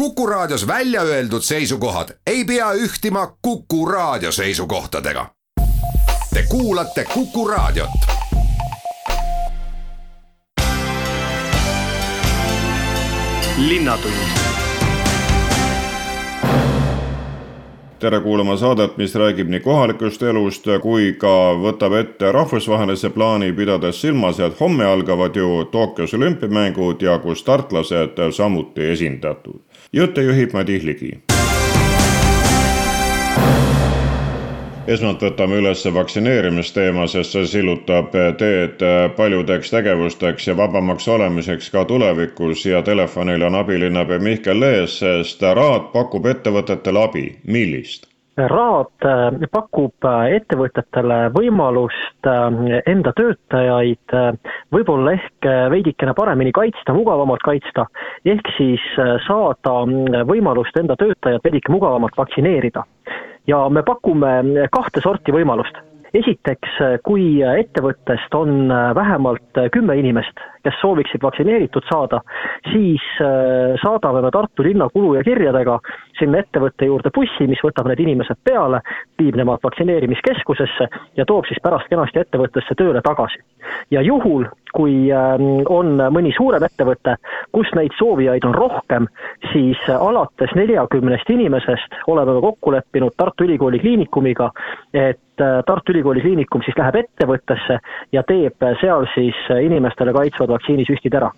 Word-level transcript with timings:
Kuku 0.00 0.26
Raadios 0.26 0.66
välja 0.66 1.02
öeldud 1.02 1.42
seisukohad 1.42 2.08
ei 2.26 2.44
pea 2.44 2.72
ühtima 2.72 3.36
Kuku 3.42 3.86
Raadio 3.86 4.32
seisukohtadega. 4.32 5.26
Te 6.34 6.42
kuulate 6.48 7.04
Kuku 7.04 7.48
Raadiot. 7.48 7.90
tere 18.00 18.20
kuulama 18.20 18.56
saadet, 18.56 18.96
mis 18.96 19.14
räägib 19.14 19.48
nii 19.52 19.60
kohalikust 19.60 20.22
elust 20.22 20.64
kui 20.82 21.12
ka 21.20 21.32
võtab 21.60 21.92
ette 21.98 22.32
rahvusvahelise 22.32 23.10
plaani, 23.12 23.52
pidades 23.52 24.00
silmas, 24.00 24.40
et 24.40 24.56
homme 24.60 24.84
algavad 24.84 25.36
ju 25.36 25.64
Tokyos 25.72 26.14
olümpiamängud 26.14 27.02
ja 27.02 27.18
kus 27.18 27.44
tartlased 27.44 28.16
samuti 28.32 28.88
esindatud. 28.94 29.60
Jutte 29.92 30.22
juhib 30.22 30.52
Madis 30.54 30.84
Ligi. 30.84 31.12
Esmalt 34.90 35.20
võtame 35.22 35.60
üles 35.60 35.84
vaktsineerimisteema, 35.94 37.04
sest 37.06 37.36
see 37.36 37.46
sillutab 37.46 38.14
teed 38.40 38.82
paljudeks 39.16 39.70
tegevusteks 39.70 40.48
ja 40.48 40.56
vabamaks 40.58 41.06
olemiseks 41.08 41.70
ka 41.70 41.84
tulevikus 41.86 42.64
ja 42.66 42.82
telefonil 42.82 43.46
on 43.46 43.60
abilinnapea 43.60 44.18
Mihkel 44.18 44.60
Lees, 44.60 44.98
sest 45.04 45.42
Raad 45.42 45.92
pakub 45.94 46.26
ettevõtetele 46.32 47.04
abi, 47.06 47.26
millist? 47.46 48.10
Raad 48.48 49.04
äh, 49.04 49.48
pakub 49.52 50.06
äh, 50.06 50.36
ettevõtetele 50.38 51.18
võimalust 51.34 52.28
äh, 52.28 52.78
enda 52.88 53.12
töötajaid 53.18 54.14
võib-olla 54.72 55.16
ehk 55.18 55.48
veidikene 55.72 56.14
paremini 56.16 56.52
kaitsta, 56.54 56.94
mugavamalt 56.96 57.42
kaitsta, 57.44 57.86
ehk 58.24 58.48
siis 58.56 58.82
saada 59.26 60.24
võimalust 60.28 60.76
enda 60.76 60.96
töötajad 61.00 61.44
veidike 61.44 61.72
mugavamalt 61.72 62.16
vaktsineerida 62.16 62.84
ja 63.46 63.68
me 63.68 63.82
pakume 63.82 64.66
kahte 64.72 65.00
sorti 65.00 65.32
võimalust. 65.32 65.78
esiteks, 66.14 66.72
kui 67.06 67.38
ettevõttest 67.42 68.34
on 68.34 68.72
vähemalt 68.94 69.60
kümme 69.72 69.94
inimest, 69.96 70.40
kes 70.64 70.80
sooviksid 70.80 71.22
vaktsineeritud 71.22 71.86
saada, 71.90 72.20
siis 72.72 73.04
saadame 73.82 74.22
me 74.22 74.30
Tartu 74.30 74.62
linna 74.62 74.88
kulu 74.92 75.14
ja 75.18 75.24
kirjadega 75.24 75.78
sinna 76.18 76.42
ettevõtte 76.44 76.88
juurde 76.88 77.12
bussi, 77.14 77.46
mis 77.50 77.62
võtab 77.64 77.88
need 77.90 78.02
inimesed 78.04 78.40
peale, 78.44 78.82
viib 79.20 79.36
nemad 79.40 79.62
vaktsineerimiskeskusesse 79.64 80.88
ja 81.16 81.26
toob 81.28 81.48
siis 81.48 81.60
pärast 81.62 81.88
kenasti 81.90 82.20
ettevõttesse 82.22 82.76
tööle 82.78 83.02
tagasi. 83.04 83.40
ja 83.90 84.02
juhul, 84.02 84.46
kui 84.74 85.10
on 85.68 85.96
mõni 86.14 86.32
suurem 86.36 86.62
ettevõte, 86.64 87.16
kus 87.52 87.70
neid 87.74 87.94
soovijaid 87.98 88.44
on 88.46 88.54
rohkem, 88.54 89.08
siis 89.52 89.80
alates 89.94 90.54
neljakümnest 90.54 91.30
inimesest 91.30 91.98
oleme 92.06 92.36
me 92.36 92.40
kokku 92.40 92.72
leppinud 92.72 93.16
Tartu 93.16 93.44
Ülikooli 93.44 93.80
Kliinikumiga, 93.82 94.50
et 94.94 95.20
Tartu 95.66 95.92
Ülikooli 95.92 96.20
Kliinikum 96.20 96.62
siis 96.62 96.76
läheb 96.78 97.00
ettevõttesse 97.00 97.78
ja 98.12 98.22
teeb 98.28 98.66
seal 98.80 99.06
siis 99.14 99.36
inimestele 99.64 100.12
kaitsvad 100.12 100.49
vaktsiinisüstid 100.52 101.16
ära 101.20 101.30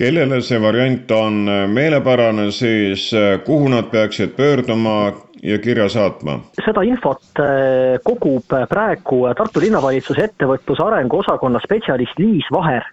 kellele 0.00 0.38
see 0.40 0.56
variant 0.62 1.10
on 1.12 1.42
meelepärane, 1.68 2.46
siis 2.56 3.10
kuhu 3.44 3.68
nad 3.68 3.90
peaksid 3.92 4.32
pöörduma 4.36 5.12
ja 5.42 5.58
kirja 5.60 5.88
saatma? 5.92 6.38
seda 6.64 6.84
infot 6.88 7.42
kogub 8.04 8.56
praegu 8.70 9.20
Tartu 9.36 9.60
linnavalitsuse 9.60 10.24
ettevõtluse 10.30 10.86
arengu 10.86 11.20
osakonna 11.20 11.60
spetsialist 11.66 12.16
Liis 12.22 12.48
Vaher 12.52 12.86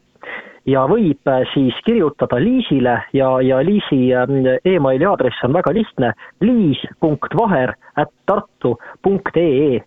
ja 0.67 0.83
võib 0.89 1.29
äh, 1.31 1.43
siis 1.53 1.75
kirjutada 1.85 2.39
Liisile 2.41 2.97
ja, 3.15 3.29
ja 3.41 3.59
Liisi 3.65 3.99
ähm, 4.15 4.45
emaili 4.65 5.07
aadress 5.07 5.43
on 5.47 5.55
väga 5.55 5.73
lihtne, 5.73 6.13
liis.vaher 6.43 7.73
at 7.97 8.11
tartu.ee 8.29 9.79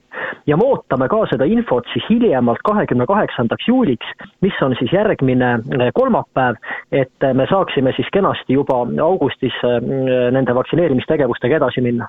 ja 0.47 0.56
me 0.56 0.67
ootame 0.67 1.08
ka 1.12 1.20
seda 1.31 1.47
infot 1.47 1.86
siis 1.92 2.06
hiljemalt 2.08 2.62
kahekümne 2.67 3.06
kaheksandaks 3.06 3.68
juuliks, 3.68 4.14
mis 4.42 4.57
on 4.64 4.74
siis 4.79 4.92
järgmine 4.92 5.52
äh, 5.58 5.92
kolmapäev, 5.95 6.58
et 6.92 7.29
äh, 7.29 7.35
me 7.35 7.47
saaksime 7.51 7.92
siis 7.97 8.08
kenasti 8.12 8.57
juba 8.57 8.80
augustis 9.05 9.55
nende 10.33 10.55
vaktsineerimistegevustega 10.55 11.61
edasi 11.61 11.85
minna 11.85 12.08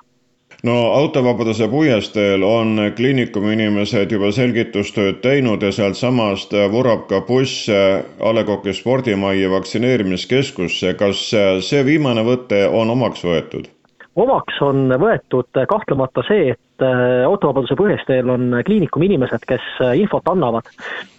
no 0.64 0.78
autovabaduse 0.94 1.68
puiesteel 1.68 2.44
on 2.44 2.80
kliinikumi 2.96 3.54
inimesed 3.54 4.12
juba 4.12 4.32
selgitustööd 4.36 5.22
teinud 5.26 5.64
ja 5.66 5.72
sealtsamast 5.72 6.54
vurab 6.72 7.08
ka 7.10 7.22
buss 7.28 7.70
A 7.72 8.34
Le 8.34 8.44
Coq'i 8.46 8.74
spordimajja 8.74 9.50
vaktsineerimiskeskusse. 9.50 10.94
kas 10.94 11.30
see 11.70 11.86
viimane 11.86 12.24
võte 12.26 12.68
on 12.68 12.90
omaks 12.90 13.24
võetud? 13.26 13.70
omaks 14.16 14.62
on 14.62 14.92
võetud 15.00 15.64
kahtlemata 15.68 16.24
see, 16.28 16.52
et 16.52 16.60
et 16.82 17.28
autovabaduse 17.28 17.76
põhjasteel 17.80 18.30
on 18.32 18.56
kliinikumi 18.66 19.08
inimesed, 19.10 19.44
kes 19.48 19.64
äh, 19.84 19.94
infot 20.02 20.28
annavad. 20.32 20.68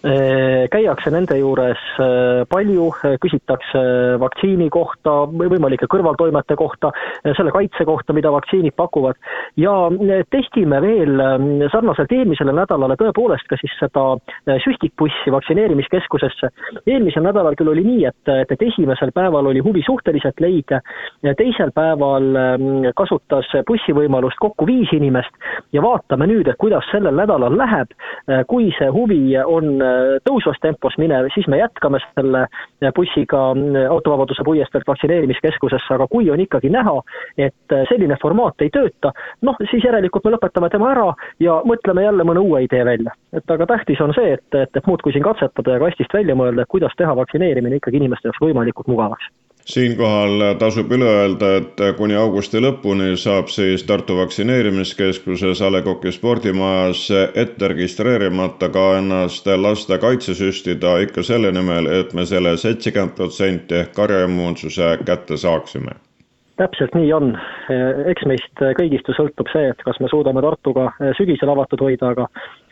Äh, 0.03 0.65
käiakse 0.73 1.11
nende 1.13 1.37
juures 1.39 1.81
palju, 2.49 2.87
küsitakse 3.21 3.81
vaktsiini 4.21 4.69
kohta, 4.73 5.23
võimalike 5.29 5.87
kõrvaltoimete 5.91 6.55
kohta, 6.59 6.91
selle 7.37 7.53
kaitse 7.53 7.85
kohta, 7.87 8.15
mida 8.15 8.31
vaktsiinid 8.33 8.75
pakuvad 8.77 9.17
ja 9.59 9.73
testime 10.33 10.79
veel 10.83 11.21
sarnaselt 11.71 12.11
eelmisele 12.15 12.53
nädalale 12.55 12.97
tõepoolest 12.99 13.47
ka 13.49 13.57
siis 13.61 13.73
seda 13.79 14.05
süstikbussi 14.63 15.33
vaktsineerimiskeskusesse. 15.33 16.49
eelmisel 16.87 17.25
nädalal 17.25 17.57
küll 17.59 17.71
oli 17.73 17.85
nii, 17.85 18.05
et, 18.09 18.33
et, 18.33 18.55
et 18.55 18.65
esimesel 18.69 19.13
päeval 19.15 19.51
oli 19.51 19.63
huvi 19.65 19.83
suhteliselt 19.85 20.41
leige, 20.43 20.81
teisel 21.37 21.71
päeval 21.75 22.31
kasutas 22.97 23.49
bussivõimalust 23.67 24.41
kokku 24.41 24.67
viis 24.67 24.91
inimest 24.95 25.52
ja 25.73 25.81
vaatame 25.81 26.27
nüüd, 26.29 26.47
et 26.47 26.59
kuidas 26.61 26.85
sellel 26.91 27.15
nädalal 27.17 27.55
läheb. 27.57 27.93
Äh, 28.29 28.43
kui 28.49 28.69
see 28.77 28.89
huvi 28.93 29.37
on 29.39 29.81
äh, 29.83 30.15
tõusvas 30.27 30.59
tempos 30.63 30.97
minev, 31.01 31.29
siis 31.35 31.47
me 31.51 31.59
jätkame 31.61 32.01
selle 32.05 32.45
äh, 32.45 32.93
bussiga 32.95 33.43
autovabaduse 33.89 34.45
puiesteelt 34.45 34.87
vaktsineerimiskeskusesse, 34.87 35.93
aga 35.95 36.07
kui 36.11 36.29
on 36.31 36.41
ikkagi 36.43 36.71
näha, 36.73 36.95
et 37.37 37.77
selline 37.89 38.17
formaat 38.21 38.61
ei 38.63 38.71
tööta, 38.73 39.13
noh, 39.41 39.59
siis 39.71 39.83
järelikult 39.85 40.25
me 40.25 40.35
lõpetame 40.35 40.69
tema 40.73 40.91
ära 40.93 41.07
ja 41.43 41.59
mõtleme 41.67 42.05
jälle 42.05 42.25
mõne 42.27 42.43
uue 42.43 42.63
idee 42.67 42.85
välja. 42.85 43.13
et 43.33 43.51
aga 43.51 43.65
tähtis 43.65 44.01
on 44.01 44.13
see, 44.13 44.33
et, 44.37 44.47
et, 44.55 44.75
et 44.75 44.87
muudkui 44.87 45.13
siin 45.13 45.23
katsetada 45.25 45.77
ja 45.77 45.85
kastist 45.85 46.13
välja 46.13 46.35
mõelda, 46.35 46.63
et 46.63 46.71
kuidas 46.71 46.93
teha 46.97 47.15
vaktsineerimine 47.15 47.81
ikkagi 47.81 47.97
inimeste 48.01 48.29
jaoks 48.29 48.43
võimalikult 48.43 48.87
mugavaks 48.87 49.31
siinkohal 49.65 50.55
tasub 50.59 50.91
üle 50.91 51.07
öelda, 51.07 51.49
et 51.61 51.81
kuni 51.97 52.15
augusti 52.19 52.59
lõpuni 52.61 53.13
saab 53.19 53.51
siis 53.53 53.83
Tartu 53.87 54.17
Vaktsineerimiskeskuses 54.17 55.61
A 55.63 55.71
Le 55.71 55.81
Coq'i 55.85 56.11
spordimajas 56.11 57.05
ette 57.35 57.71
registreerimata 57.71 58.69
ka 58.73 58.87
ennast 58.99 59.47
lasta 59.47 59.97
kaitsesüstida 60.03 60.97
ikka 61.07 61.23
selle 61.23 61.51
nimel, 61.55 61.87
et 61.99 62.13
me 62.13 62.25
selle 62.25 62.57
seitsekümmend 62.57 63.15
protsenti 63.17 63.79
ehk 63.83 63.93
karjaimmuunsuse 63.95 64.97
kätte 65.05 65.37
saaksime. 65.37 65.95
Täpselt 66.59 66.93
nii 66.93 67.07
on, 67.17 67.31
eks 68.11 68.27
meist 68.29 68.61
kõigist 68.77 69.07
ju 69.09 69.15
sõltub 69.17 69.47
see, 69.49 69.71
et 69.71 69.79
kas 69.87 69.97
me 70.03 70.09
suudame 70.11 70.43
Tartuga 70.45 70.91
sügisel 71.17 71.49
avatud 71.49 71.81
hoida, 71.81 72.11
aga 72.13 72.27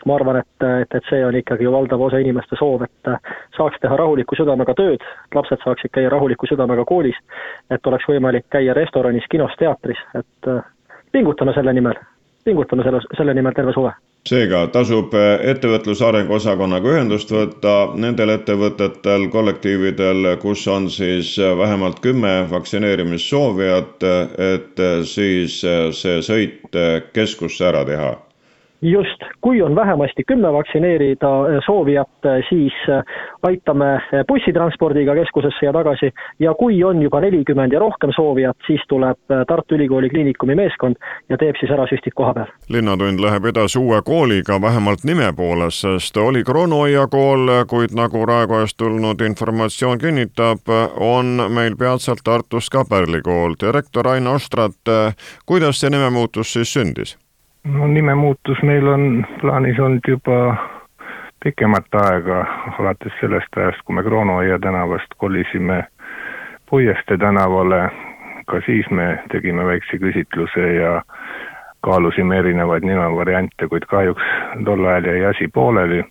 ma 0.05 0.15
arvan, 0.15 0.41
et, 0.41 0.67
et, 0.81 0.95
et 0.97 1.09
see 1.09 1.23
on 1.25 1.35
ikkagi 1.37 1.69
valdav 1.71 2.01
osa 2.07 2.21
inimeste 2.21 2.57
soov, 2.59 2.85
et 2.87 3.11
saaks 3.57 3.81
teha 3.81 3.97
rahuliku 3.99 4.37
südamega 4.39 4.75
tööd, 4.77 5.03
lapsed 5.35 5.63
saaksid 5.63 5.93
käia 5.95 6.11
rahuliku 6.13 6.49
südamega 6.49 6.85
koolis, 6.89 7.17
et 7.71 7.87
oleks 7.87 8.07
võimalik 8.09 8.47
käia 8.53 8.75
restoranis, 8.77 9.27
kinos, 9.31 9.55
teatris, 9.59 9.99
et 10.17 10.53
pingutame 11.11 11.53
selle 11.53 11.73
nimel, 11.73 11.99
pingutame 12.45 12.83
selle, 12.87 13.03
selle 13.17 13.35
nimel 13.37 13.57
terve 13.57 13.75
suve. 13.75 13.93
Seega 14.29 14.67
tasub 14.69 15.15
ettevõtluse 15.17 16.05
arengu 16.05 16.35
osakonnaga 16.37 16.91
ühendust 16.91 17.31
võtta. 17.33 17.71
Nendel 17.97 18.35
ettevõtetel, 18.35 19.25
kollektiividel, 19.33 20.35
kus 20.43 20.67
on 20.69 20.91
siis 20.93 21.31
vähemalt 21.57 22.03
kümme 22.05 22.35
vaktsineerimissoovijat, 22.51 24.05
et 24.53 24.83
siis 25.09 25.57
see 25.65 26.19
sõit 26.21 26.77
keskusse 27.17 27.65
ära 27.65 27.81
teha 27.89 28.11
just, 28.81 29.21
kui 29.41 29.61
on 29.61 29.75
vähemasti 29.75 30.23
kümme 30.27 30.53
vaktsineerida 30.53 31.27
eh, 31.27 31.59
soovijat, 31.65 32.25
eh, 32.25 32.45
siis 32.49 32.73
eh, 32.89 33.03
aitame 33.43 33.85
bussitranspordiga 34.27 35.15
keskusesse 35.15 35.65
ja 35.65 35.73
tagasi 35.73 36.11
ja 36.39 36.53
kui 36.53 36.83
on 36.83 37.01
juba 37.01 37.21
nelikümmend 37.21 37.73
ja 37.73 37.79
rohkem 37.79 38.11
soovijat, 38.15 38.57
siis 38.67 38.81
tuleb 38.89 39.17
Tartu 39.47 39.75
Ülikooli 39.75 40.09
Kliinikumi 40.09 40.55
meeskond 40.55 40.95
ja 41.29 41.37
teeb 41.37 41.55
siis 41.59 41.71
ära 41.71 41.85
süstid 41.89 42.13
koha 42.15 42.33
peal. 42.33 42.51
linnatund 42.69 43.21
läheb 43.21 43.45
edasi 43.45 43.79
uue 43.79 44.01
kooliga 44.05 44.61
vähemalt 44.61 45.03
nime 45.03 45.33
poolest, 45.37 45.81
sest 45.81 46.17
oli 46.17 46.43
Kronuaia 46.43 47.07
kool, 47.07 47.49
kuid 47.67 47.95
nagu 47.95 48.25
Raekojast 48.25 48.77
tulnud 48.77 49.21
informatsioon 49.21 49.97
kinnitab, 49.97 50.69
on 50.99 51.47
meil 51.49 51.75
peatselt 51.77 52.23
Tartus 52.23 52.69
ka 52.69 52.85
Pärli 52.89 53.21
kool. 53.21 53.55
direktor 53.61 54.07
Ain 54.07 54.27
Ostrat, 54.27 54.93
kuidas 55.45 55.79
see 55.79 55.89
nimemuutus 55.89 56.53
siis 56.53 56.73
sündis? 56.73 57.17
No 57.63 57.87
nimemuutus 57.87 58.61
meil 58.63 58.87
on 58.87 59.25
plaanis 59.41 59.79
olnud 59.79 60.07
juba 60.07 60.55
pikemat 61.43 61.95
aega, 61.95 62.45
alates 62.79 63.13
sellest 63.19 63.57
ajast, 63.57 63.81
kui 63.85 63.95
me 63.95 64.03
Kroonuaia 64.03 64.59
tänavast 64.59 65.13
kolisime 65.17 65.83
Puieste 66.69 67.17
tänavale. 67.17 67.89
ka 68.47 68.61
siis 68.65 68.89
me 68.89 69.23
tegime 69.31 69.65
väikse 69.65 69.97
küsitluse 69.97 70.73
ja 70.73 71.01
kaalusime 71.81 72.37
erinevaid 72.37 72.83
nimevariante, 72.83 73.67
kuid 73.67 73.85
kahjuks 73.87 74.23
tol 74.65 74.85
ajal 74.85 75.05
jäi 75.05 75.25
asi 75.25 75.47
pooleli. 75.47 76.03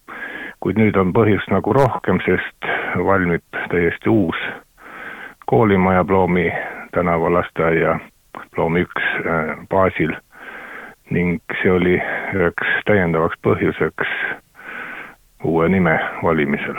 kuid 0.61 0.77
nüüd 0.77 0.97
on 0.97 1.13
põhjust 1.13 1.51
nagu 1.51 1.73
rohkem, 1.73 2.19
sest 2.27 2.71
valmib 3.05 3.43
täiesti 3.71 4.09
uus 4.09 4.37
koolimaja 5.47 6.05
Ploomi 6.05 6.53
tänava 6.93 7.33
lasteaia 7.33 7.99
Ploomi 8.55 8.81
üks 8.87 9.03
äh, 9.27 9.57
baasil 9.71 10.13
ning 11.11 11.41
see 11.63 11.73
oli 11.73 11.99
üheks 12.35 12.73
täiendavaks 12.87 13.39
põhjuseks 13.47 14.15
uue 15.45 15.69
nime 15.69 15.99
valimisel 16.23 16.79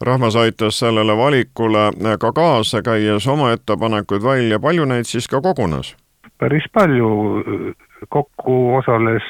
rahvas 0.00 0.36
aitas 0.36 0.78
sellele 0.78 1.16
valikule 1.16 1.90
ka 2.20 2.32
kaasa, 2.32 2.82
käies 2.82 3.28
oma 3.28 3.52
ettepanekuid 3.52 4.22
välja, 4.22 4.58
palju 4.60 4.84
neid 4.84 5.08
siis 5.08 5.28
ka 5.28 5.40
kogunes? 5.40 5.96
päris 6.38 6.64
palju, 6.72 7.08
kokku 8.08 8.76
osales 8.76 9.24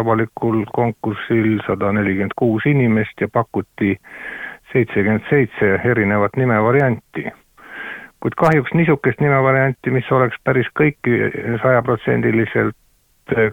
avalikul 0.00 0.64
konkursil 0.74 1.60
sada 1.66 1.92
nelikümmend 1.92 2.34
kuus 2.36 2.66
inimest 2.66 3.20
ja 3.20 3.28
pakuti 3.32 3.96
seitsekümmend 4.72 5.22
seitse 5.30 5.80
erinevat 5.90 6.36
nimevarianti. 6.36 7.30
kuid 8.20 8.34
kahjuks 8.36 8.74
niisugust 8.74 9.20
nimevarianti, 9.20 9.90
mis 9.90 10.12
oleks 10.12 10.36
päris 10.44 10.66
kõiki 10.80 11.30
sajaprotsendiliselt 11.62 12.76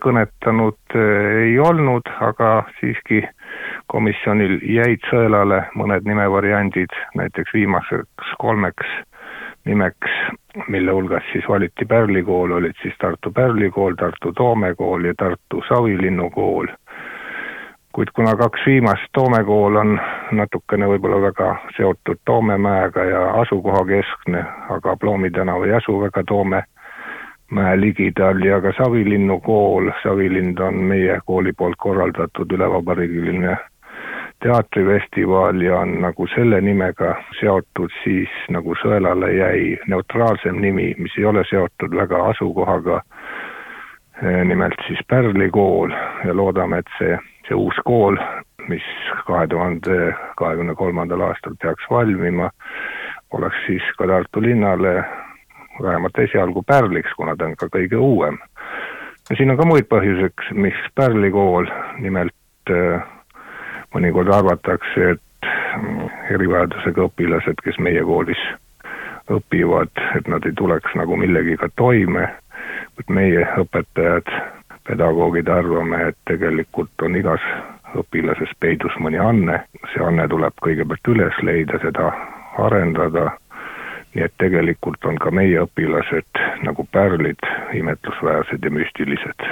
kõnetanud, 0.04 0.95
ei 0.95 1.60
olnud, 1.60 2.07
aga 2.24 2.63
siiski 2.80 3.24
komisjonil 3.92 4.60
jäid 4.63 5.04
sõelale 5.10 5.66
mõned 5.75 6.07
nimevariandid, 6.07 6.95
näiteks 7.16 7.54
viimaseks 7.54 8.31
kolmeks 8.39 8.88
nimeks, 9.66 10.12
mille 10.68 10.92
hulgas 10.92 11.24
siis 11.31 11.45
valiti 11.50 11.86
Pärli 11.86 12.24
kool, 12.24 12.51
olid 12.51 12.75
siis 12.81 12.94
Tartu 13.01 13.31
Pärli 13.31 13.69
kool, 13.72 13.95
Tartu 14.00 14.33
Toome 14.33 14.75
kool 14.75 15.04
ja 15.04 15.13
Tartu 15.18 15.63
Savilinnu 15.68 16.30
kool. 16.30 16.68
kuid 17.95 18.07
kuna 18.16 18.36
kaks 18.36 18.62
viimast, 18.66 19.07
Toome 19.13 19.44
kool 19.44 19.75
on 19.75 20.00
natukene 20.31 20.88
võib-olla 20.88 21.21
väga 21.21 21.56
seotud 21.78 22.19
Toomemäega 22.25 23.04
ja 23.04 23.21
asukohakeskne, 23.42 24.44
aga 24.69 24.98
Ploomi 24.98 25.31
tänav 25.31 25.63
ei 25.63 25.74
asu 25.74 26.01
väga 26.01 26.24
Toome 26.28 26.63
ligidal 27.51 28.45
ja 28.45 28.62
ka 28.62 28.74
Savilinnu 28.77 29.39
kool, 29.39 29.92
Savilind 30.03 30.59
on 30.59 30.75
meie 30.75 31.19
kooli 31.25 31.53
poolt 31.53 31.75
korraldatud 31.77 32.51
ülevabariigiline 32.51 33.57
teatrifestival 34.44 35.62
ja 35.62 35.80
on 35.80 36.01
nagu 36.01 36.27
selle 36.27 36.62
nimega 36.62 37.15
seotud, 37.39 37.92
siis 38.03 38.30
nagu 38.50 38.75
Sõelale 38.81 39.31
jäi 39.33 39.77
neutraalsem 39.88 40.59
nimi, 40.62 40.94
mis 40.97 41.13
ei 41.18 41.25
ole 41.25 41.44
seotud 41.50 41.95
väga 41.95 42.24
asukohaga, 42.31 43.01
eh, 44.24 44.44
nimelt 44.45 44.81
siis 44.88 45.00
Pärli 45.07 45.50
kool 45.50 45.94
ja 46.25 46.36
loodame, 46.36 46.77
et 46.77 46.92
see, 46.97 47.18
see 47.47 47.56
uus 47.56 47.80
kool, 47.86 48.18
mis 48.68 48.86
kahe 49.27 49.47
tuhande 49.47 50.13
kahekümne 50.38 50.75
kolmandal 50.75 51.21
aastal 51.21 51.56
peaks 51.62 51.86
valmima, 51.89 52.50
oleks 53.31 53.65
siis 53.68 53.86
ka 53.97 54.07
Tartu 54.07 54.42
linnale 54.42 55.03
vähemalt 55.81 56.18
esialgu 56.19 56.63
Pärliks, 56.63 57.13
kuna 57.18 57.36
ta 57.36 57.45
on 57.45 57.56
ka 57.56 57.68
kõige 57.72 57.98
uuem. 57.98 58.38
ja 59.30 59.36
siin 59.36 59.51
on 59.51 59.57
ka 59.57 59.66
muid 59.66 59.88
põhjuseks, 59.89 60.51
miks 60.54 60.89
Pärli 60.95 61.31
kool, 61.31 61.66
nimelt 62.00 62.72
äh, 62.72 63.04
mõnikord 63.94 64.30
arvatakse, 64.33 65.10
et 65.16 65.50
mm, 65.81 66.10
erivajadusega 66.36 67.07
õpilased, 67.10 67.62
kes 67.63 67.80
meie 67.80 68.04
koolis 68.04 68.42
õpivad, 69.31 69.92
et 70.18 70.27
nad 70.27 70.45
ei 70.45 70.54
tuleks 70.54 70.94
nagu 70.95 71.18
millegiga 71.18 71.69
toime, 71.75 72.28
kuid 72.95 73.10
meie 73.10 73.48
õpetajad, 73.62 74.30
pedagoogid 74.86 75.50
arvame, 75.50 76.01
et 76.10 76.18
tegelikult 76.30 77.01
on 77.01 77.16
igas 77.18 77.42
õpilases 77.98 78.51
peidus 78.60 78.94
mõni 79.00 79.19
anne, 79.21 79.63
see 79.94 80.04
anne 80.04 80.28
tuleb 80.30 80.54
kõigepealt 80.62 81.12
üles 81.16 81.42
leida, 81.48 81.80
seda 81.81 82.12
arendada, 82.62 83.31
nii 84.16 84.24
et 84.24 84.34
tegelikult 84.40 85.06
on 85.06 85.18
ka 85.20 85.32
meie 85.32 85.60
õpilased 85.66 86.44
nagu 86.64 86.88
pärlid, 86.92 87.50
imetlusväärsed 87.74 88.64
ja 88.64 88.72
müstilised 88.72 89.50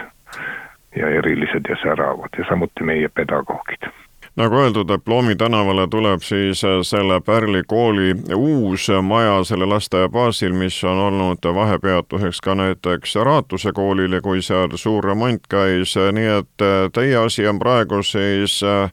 ja 0.95 1.09
erilised 1.19 1.67
ja 1.69 1.75
säravad 1.83 2.39
ja 2.39 2.47
samuti 2.49 2.83
meie 2.87 3.09
pedagoogid 3.09 3.91
nagu 4.35 4.55
öeldud, 4.55 4.87
Diplomi 4.87 5.35
tänavale 5.35 5.87
tuleb 5.87 6.21
siis 6.21 6.63
äh, 6.63 6.69
selle 6.81 7.21
Pärli 7.21 7.63
kooli 7.67 8.15
uus 8.35 8.87
maja 9.01 9.43
selle 9.43 9.65
lasteaia 9.65 10.09
baasil, 10.09 10.53
mis 10.53 10.83
on 10.83 10.97
olnud 10.97 11.45
vahepeatuseks 11.55 12.41
ka 12.41 12.55
näiteks 12.55 13.15
Raatuse 13.15 13.71
koolile, 13.71 14.21
kui 14.21 14.41
seal 14.41 14.73
suur 14.75 15.05
remont 15.05 15.47
käis, 15.49 15.95
nii 16.11 16.27
et 16.39 16.65
äh, 16.65 16.89
teie 16.93 17.17
asi 17.17 17.47
on 17.47 17.59
praegu 17.59 18.03
siis 18.03 18.61
äh, 18.63 18.89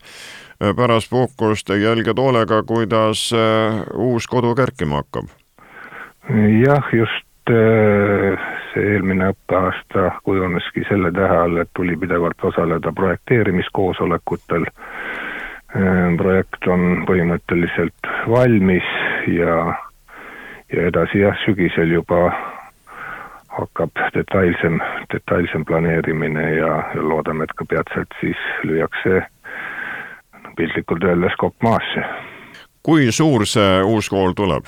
pärast 0.76 1.10
puhkust 1.10 1.68
jälgida 1.68 2.22
hoolega, 2.22 2.62
kuidas 2.62 3.30
uus 3.94 4.26
kodu 4.26 4.54
kerkima 4.54 5.00
hakkab? 5.00 5.39
Jah, 6.28 6.92
just 6.92 7.26
see 7.50 8.82
eelmine 8.94 9.32
õppeaasta 9.32 10.10
kujuneski 10.22 10.84
selle 10.86 11.10
tähe 11.12 11.38
all, 11.44 11.56
et 11.58 11.70
tuli 11.74 11.96
pidevalt 11.98 12.44
osaleda 12.46 12.92
projekteerimiskoosolekutel 12.94 14.68
Ehm, 15.70 16.16
projekt 16.18 16.66
on 16.66 17.04
põhimõtteliselt 17.06 18.08
valmis 18.26 18.86
ja, 19.30 19.76
ja 20.72 20.86
edasi 20.88 21.22
jah, 21.22 21.36
sügisel 21.44 21.92
juba 21.94 22.32
hakkab 23.54 23.94
detailsem, 24.16 24.80
detailsem 25.14 25.62
planeerimine 25.68 26.48
ja, 26.56 26.72
ja 26.96 27.04
loodame, 27.06 27.46
et 27.46 27.54
ka 27.54 27.68
peatselt 27.70 28.18
siis 28.18 28.42
lüüakse 28.66 29.22
piltlikult 30.58 31.06
öeldes 31.06 31.38
kopp 31.38 31.54
maasse. 31.62 32.02
kui 32.82 33.12
suur 33.14 33.46
see 33.46 33.82
uus 33.86 34.10
kool 34.10 34.34
tuleb? 34.34 34.66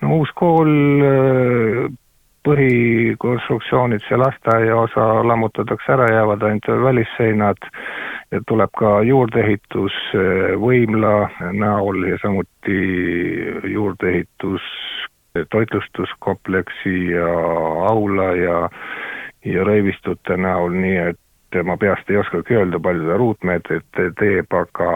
No 0.00 0.14
uus 0.20 0.30
kool 0.38 0.70
äh, 1.04 1.90
põhikonstruktsioonid, 2.46 4.02
see 4.08 4.16
lasteaia 4.16 4.76
osa 4.80 5.06
lammutatakse 5.28 5.92
ära, 5.92 6.08
jäävad 6.08 6.44
ainult 6.48 6.68
välisseinad 6.84 7.68
ja 8.32 8.40
tuleb 8.48 8.72
ka 8.78 8.92
juurdeehitus 9.04 9.96
eh, 10.16 10.54
võimla 10.60 11.14
näol 11.52 12.06
ja 12.08 12.18
samuti 12.22 12.80
juurdeehitus 13.74 14.68
toitlustuskompleksi 15.50 16.94
ja 17.12 17.28
aula 17.90 18.32
ja 18.38 18.68
ja 19.44 19.64
röövistute 19.64 20.36
näol, 20.36 20.74
nii 20.76 20.96
et 21.10 21.60
ma 21.64 21.76
peast 21.80 22.10
ei 22.10 22.18
oskagi 22.20 22.58
öelda, 22.58 22.80
palju 22.80 23.06
ta 23.08 23.16
ruutmeetrit 23.16 24.00
teeb, 24.18 24.52
aga 24.52 24.90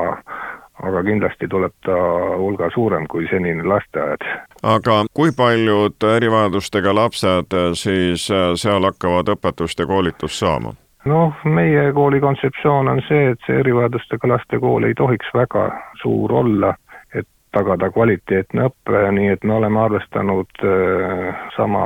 aga 0.83 1.03
kindlasti 1.07 1.49
tuleb 1.49 1.73
ta 1.87 1.97
hulga 2.39 2.71
suurem 2.75 3.07
kui 3.07 3.29
senine 3.31 3.63
lasteaed. 3.63 4.25
aga 4.63 5.05
kui 5.15 5.31
paljud 5.37 6.09
erivajadustega 6.17 6.95
lapsed 6.95 7.59
siis 7.79 8.31
seal 8.63 8.91
hakkavad 8.91 9.31
õpetust 9.37 9.79
ja 9.79 9.87
koolitust 9.87 10.43
saama? 10.43 10.75
noh, 11.05 11.35
meie 11.45 11.93
kooli 11.93 12.21
kontseptsioon 12.21 12.89
on 12.89 13.03
see, 13.09 13.31
et 13.35 13.47
see 13.47 13.59
erivajadustega 13.61 14.29
laste 14.29 14.61
kool 14.61 14.89
ei 14.89 14.97
tohiks 14.97 15.29
väga 15.35 15.67
suur 16.01 16.33
olla, 16.33 16.75
et 17.15 17.29
tagada 17.53 17.91
kvaliteetne 17.95 18.69
õpe, 18.71 19.05
nii 19.19 19.31
et 19.37 19.45
me 19.45 19.59
oleme 19.59 19.81
arvestanud 19.85 20.65
äh, 20.65 21.47
sama, 21.57 21.85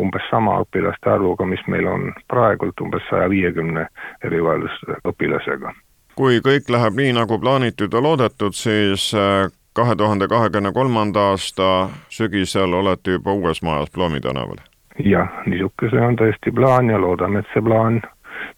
umbes 0.00 0.26
sama 0.30 0.60
õpilaste 0.64 1.12
arvuga, 1.12 1.46
mis 1.46 1.62
meil 1.66 1.88
on 1.90 2.10
praegult, 2.30 2.80
umbes 2.80 3.06
saja 3.10 3.28
viiekümne 3.32 3.86
erivajadustega 4.24 5.00
õpilasega. 5.12 5.74
Kui 6.20 6.42
kõik 6.44 6.68
läheb 6.68 6.98
nii, 7.00 7.14
nagu 7.16 7.38
plaanitud 7.40 7.94
ja 7.96 8.02
loodetud, 8.04 8.52
siis 8.52 9.08
äh, 9.16 9.48
kahe 9.72 9.96
tuhande 9.96 10.28
kahekümne 10.28 10.72
kolmanda 10.76 11.30
aasta 11.32 11.88
sügisel 12.12 12.76
olete 12.76 13.16
juba 13.16 13.32
uues 13.32 13.62
majas 13.62 13.90
Ploomi 13.94 14.20
tänaval? 14.20 14.60
jah, 15.00 15.30
niisugune 15.48 15.90
see 15.94 16.02
on 16.04 16.18
tõesti 16.20 16.52
plaan 16.52 16.90
ja 16.92 16.98
loodame, 17.00 17.40
et 17.40 17.54
see 17.54 17.64
plaan 17.64 18.02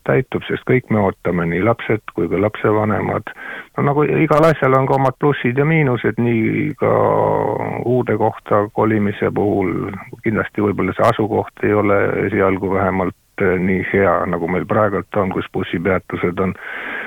täitub, 0.09 0.42
sest 0.49 0.64
kõik 0.66 0.90
me 0.90 0.99
ootame, 1.04 1.47
nii 1.52 1.62
lapsed 1.62 2.02
kui 2.16 2.26
ka 2.31 2.40
lapsevanemad. 2.40 3.31
no 3.76 3.87
nagu 3.87 4.09
igal 4.25 4.49
asjal 4.49 4.75
on 4.78 4.88
ka 4.90 4.99
omad 4.99 5.19
plussid 5.23 5.59
ja 5.59 5.66
miinused, 5.69 6.19
nii 6.19 6.73
ka 6.83 6.92
uude 7.87 8.19
kohta 8.19 8.64
kolimise 8.75 9.31
puhul, 9.35 9.92
kindlasti 10.26 10.66
võib-olla 10.66 10.99
see 10.99 11.07
asukoht 11.12 11.66
ei 11.69 11.78
ole 11.78 12.00
esialgu 12.26 12.75
vähemalt 12.75 13.14
nii 13.41 13.85
hea, 13.93 14.12
nagu 14.27 14.49
meil 14.49 14.67
praegult 14.69 15.17
on, 15.17 15.33
kus 15.33 15.49
bussipeatused 15.53 16.39
on 16.41 16.55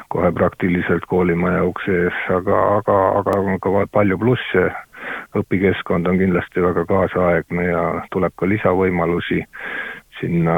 kohe 0.10 0.32
praktiliselt 0.32 1.05
koolimaja 1.12 1.63
ukse 1.63 1.98
ees, 2.05 2.22
aga, 2.34 2.62
aga, 2.79 2.98
aga 3.20 3.38
on 3.39 3.60
ka 3.62 3.86
palju 3.91 4.17
plusse, 4.17 4.65
õpikeskkond 5.38 6.08
on 6.08 6.17
kindlasti 6.22 6.63
väga 6.63 6.86
kaasaegne 6.89 7.67
ja 7.67 7.84
tuleb 8.12 8.34
ka 8.39 8.50
lisavõimalusi 8.50 9.44
sinna 10.20 10.55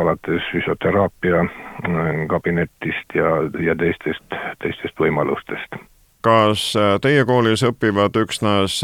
alates 0.00 0.42
füsioteraapia 0.52 1.40
äh, 1.40 2.12
kabinetist 2.30 3.18
ja, 3.18 3.34
ja 3.60 3.74
teistest, 3.74 4.38
teistest 4.62 5.00
võimalustest. 5.00 5.80
Kas 6.24 6.72
teie 7.04 7.24
koolis 7.28 7.64
õpivad 7.68 8.16
üksnes 8.16 8.80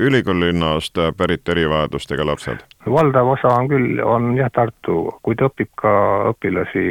ülikoolilinnast 0.00 1.00
pärit 1.16 1.48
erivajadustega 1.48 2.26
lapsed? 2.26 2.64
valdav 2.88 3.34
osa 3.36 3.54
on 3.60 3.68
küll, 3.68 4.00
on 4.04 4.32
jah 4.36 4.50
Tartu, 4.52 5.04
kuid 5.22 5.44
õpib 5.44 5.72
ka 5.78 5.92
õpilasi 6.32 6.86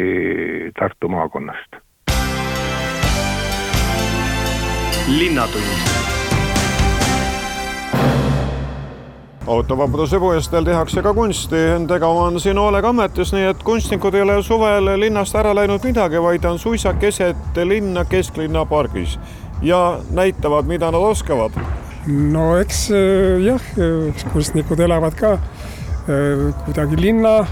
Tartu 0.78 1.10
maakonnast. 1.10 1.82
linnatund 5.12 5.92
autovabaduse 9.48 10.20
puiesteel 10.20 10.64
tehakse 10.64 11.02
ka 11.02 11.14
kunsti, 11.14 11.58
endaga 11.76 12.08
on 12.08 12.40
siin 12.40 12.58
Oleg 12.62 12.86
ametis, 12.86 13.34
nii 13.34 13.50
et 13.50 13.64
kunstnikud 13.66 14.16
ei 14.16 14.22
ole 14.22 14.38
suvel 14.46 14.92
linnast 15.02 15.36
ära 15.36 15.56
läinud 15.58 15.84
midagi, 15.84 16.22
vaid 16.22 16.46
on 16.46 16.60
suisa 16.60 16.94
keset 16.94 17.58
linna 17.66 18.06
kesklinna 18.06 18.66
pargis 18.66 19.18
ja 19.62 20.00
näitavad, 20.12 20.65
mida 20.65 20.91
nad 20.91 21.01
oskavad. 21.01 21.51
no 22.08 22.58
eks 22.58 22.91
äh, 22.91 23.41
jah, 23.46 23.62
eks 24.10 24.25
kunstnikud 24.34 24.80
elavad 24.80 25.15
ka 25.15 25.34
äh, 25.34 26.63
kuidagi 26.65 27.01
linna, 27.01 27.46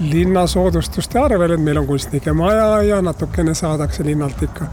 linna 0.00 0.46
soodustuste 0.46 1.18
arvel, 1.18 1.56
et 1.56 1.60
meil 1.62 1.82
on 1.82 1.86
kunstnike 1.86 2.32
maja 2.32 2.82
ja 2.82 3.02
natukene 3.02 3.54
saadakse 3.54 4.04
linnalt 4.04 4.42
ikka 4.42 4.70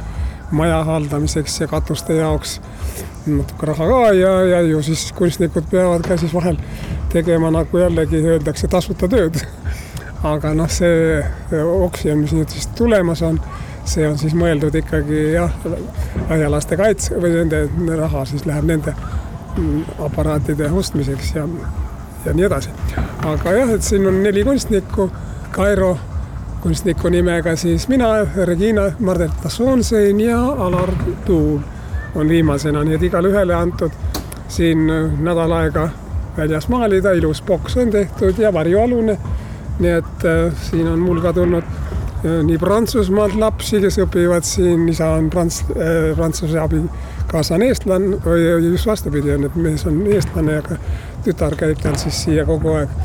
maja 0.52 0.84
haldamiseks 0.84 1.62
ja 1.62 1.68
katuste 1.68 2.14
jaoks 2.14 2.60
natuke 3.26 3.66
raha 3.66 3.88
ka 3.88 4.14
ja, 4.14 4.34
ja 4.46 4.62
ju 4.62 4.82
siis 4.84 5.12
kunstnikud 5.16 5.66
peavad 5.72 6.06
ka 6.08 6.18
siis 6.18 6.34
vahel 6.34 6.58
tegema 7.14 7.52
nagu 7.52 7.78
jällegi 7.78 8.20
öeldakse, 8.22 8.68
tasuta 8.68 9.08
tööd. 9.10 9.40
aga 10.34 10.54
noh, 10.56 10.70
see 10.72 11.22
oksjon, 11.52 12.24
mis 12.24 12.34
nüüd 12.36 12.52
siis 12.54 12.68
tulemas 12.78 13.22
on, 13.26 13.40
see 13.86 14.08
on 14.08 14.18
siis 14.18 14.34
mõeldud 14.38 14.76
ikkagi 14.80 15.34
jah, 15.34 15.52
aialaste 16.32 16.78
kaitse 16.80 17.20
või 17.22 17.34
nende 17.36 17.98
raha 18.00 18.26
siis 18.26 18.46
läheb 18.48 18.68
nende 18.70 18.96
aparaatide 20.02 20.70
ostmiseks 20.72 21.36
ja, 21.36 21.48
ja 22.26 22.34
nii 22.34 22.48
edasi. 22.48 22.70
aga 23.28 23.54
jah, 23.58 23.76
et 23.76 23.84
siin 23.84 24.08
on 24.08 24.24
neli 24.24 24.44
kunstnikku, 24.44 25.12
Kairo 25.54 25.98
kunstniku 26.64 27.10
nimega 27.10 27.56
siis 27.56 27.88
mina, 27.88 28.08
Regina 28.46 28.92
Mardelta 29.00 29.50
Soonsein 29.50 30.20
ja 30.20 30.40
Alar 30.40 30.90
Tuul 31.26 31.60
on 32.16 32.30
viimasena, 32.30 32.84
nii 32.84 32.96
et 32.96 33.04
igale 33.10 33.30
ühele 33.34 33.54
antud 33.54 33.92
siin 34.48 34.88
nädal 35.22 35.52
aega 35.52 35.90
väljas 36.38 36.68
maalida, 36.70 37.12
ilus 37.12 37.42
boks 37.42 37.78
on 37.78 37.92
tehtud 37.92 38.40
ja 38.40 38.54
varjualune. 38.54 39.18
nii 39.80 39.92
et 39.92 40.26
äh, 40.26 40.54
siin 40.70 40.88
on 40.88 41.00
mul 41.00 41.22
ka 41.22 41.34
tulnud 41.34 41.64
nii 42.24 42.58
Prantsusmaalt 42.58 43.36
lapsi, 43.36 43.82
kes 43.84 43.98
õpivad 44.06 44.46
siin, 44.48 44.86
isa 44.92 45.10
on 45.18 45.30
prants- 45.34 45.64
äh,, 45.76 46.14
prantsuse 46.16 46.60
abikaasa 46.60 47.58
on 47.58 47.66
eestlane 47.68 48.20
või 48.24 48.46
just 48.70 48.88
vastupidi 48.88 49.34
on, 49.36 49.44
et 49.50 49.58
mees 49.60 49.84
on 49.90 50.00
eestlane, 50.08 50.62
aga 50.64 50.78
tütar 51.26 51.58
käib 51.60 51.82
tal 51.84 51.98
siis 52.00 52.24
siia 52.26 52.46
kogu 52.48 52.78
aeg. 52.80 53.02